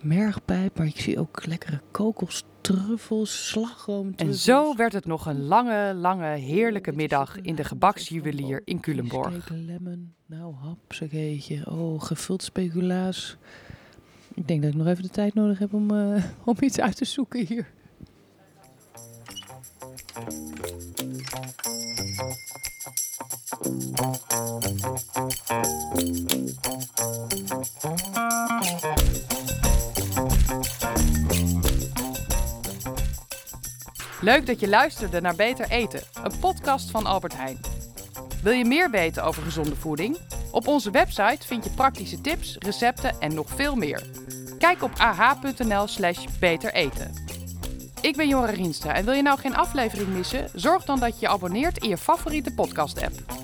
mergpijp, 0.00 0.78
maar 0.78 0.86
ik 0.86 1.00
zie 1.00 1.18
ook 1.18 1.46
lekkere 1.46 1.80
kokostruffels, 1.90 3.48
slagroom. 3.48 4.12
En 4.16 4.34
zo 4.34 4.76
werd 4.76 4.92
het 4.92 5.06
nog 5.06 5.26
een 5.26 5.44
lange, 5.44 5.94
lange, 5.94 6.36
heerlijke 6.36 6.92
middag 6.92 7.40
in 7.40 7.54
de 7.54 7.64
gebaksjuwelier 7.64 8.62
in 8.64 8.80
Culemborg. 8.80 9.48
lemon, 9.50 10.14
nou 10.26 10.54
hapsakeetje. 10.54 11.70
Oh, 11.70 12.02
gevuld 12.02 12.42
speculaas. 12.42 13.36
Ik 14.34 14.48
denk 14.48 14.62
dat 14.62 14.70
ik 14.70 14.76
nog 14.76 14.86
even 14.86 15.02
de 15.02 15.08
tijd 15.08 15.34
nodig 15.34 15.58
heb 15.58 15.74
om, 15.74 15.90
uh, 15.90 16.24
om 16.44 16.56
iets 16.60 16.80
uit 16.80 16.96
te 16.96 17.04
zoeken 17.04 17.46
hier. 17.46 17.76
Leuk 23.98 24.06
dat 34.46 34.60
je 34.60 34.68
luisterde 34.68 35.20
naar 35.20 35.34
Beter 35.34 35.70
Eten, 35.70 36.02
een 36.22 36.38
podcast 36.40 36.90
van 36.90 37.06
Albert 37.06 37.36
Heijn. 37.36 37.60
Wil 38.42 38.52
je 38.52 38.64
meer 38.64 38.90
weten 38.90 39.24
over 39.24 39.42
gezonde 39.42 39.76
voeding? 39.76 40.18
Op 40.50 40.66
onze 40.66 40.90
website 40.90 41.46
vind 41.46 41.64
je 41.64 41.70
praktische 41.70 42.20
tips, 42.20 42.56
recepten 42.58 43.20
en 43.20 43.34
nog 43.34 43.50
veel 43.50 43.74
meer. 43.74 44.10
Kijk 44.58 44.82
op 44.82 44.92
ah.nl/slash 44.96 46.24
beter 46.40 46.72
eten. 46.72 47.14
Ik 48.00 48.16
ben 48.16 48.28
Jora 48.28 48.50
Rienstra 48.50 48.94
en 48.94 49.04
wil 49.04 49.14
je 49.14 49.22
nou 49.22 49.38
geen 49.38 49.56
aflevering 49.56 50.08
missen? 50.08 50.48
Zorg 50.54 50.84
dan 50.84 51.00
dat 51.00 51.14
je 51.14 51.26
je 51.26 51.28
abonneert 51.28 51.78
in 51.78 51.88
je 51.88 51.98
favoriete 51.98 52.54
podcast-app. 52.54 53.37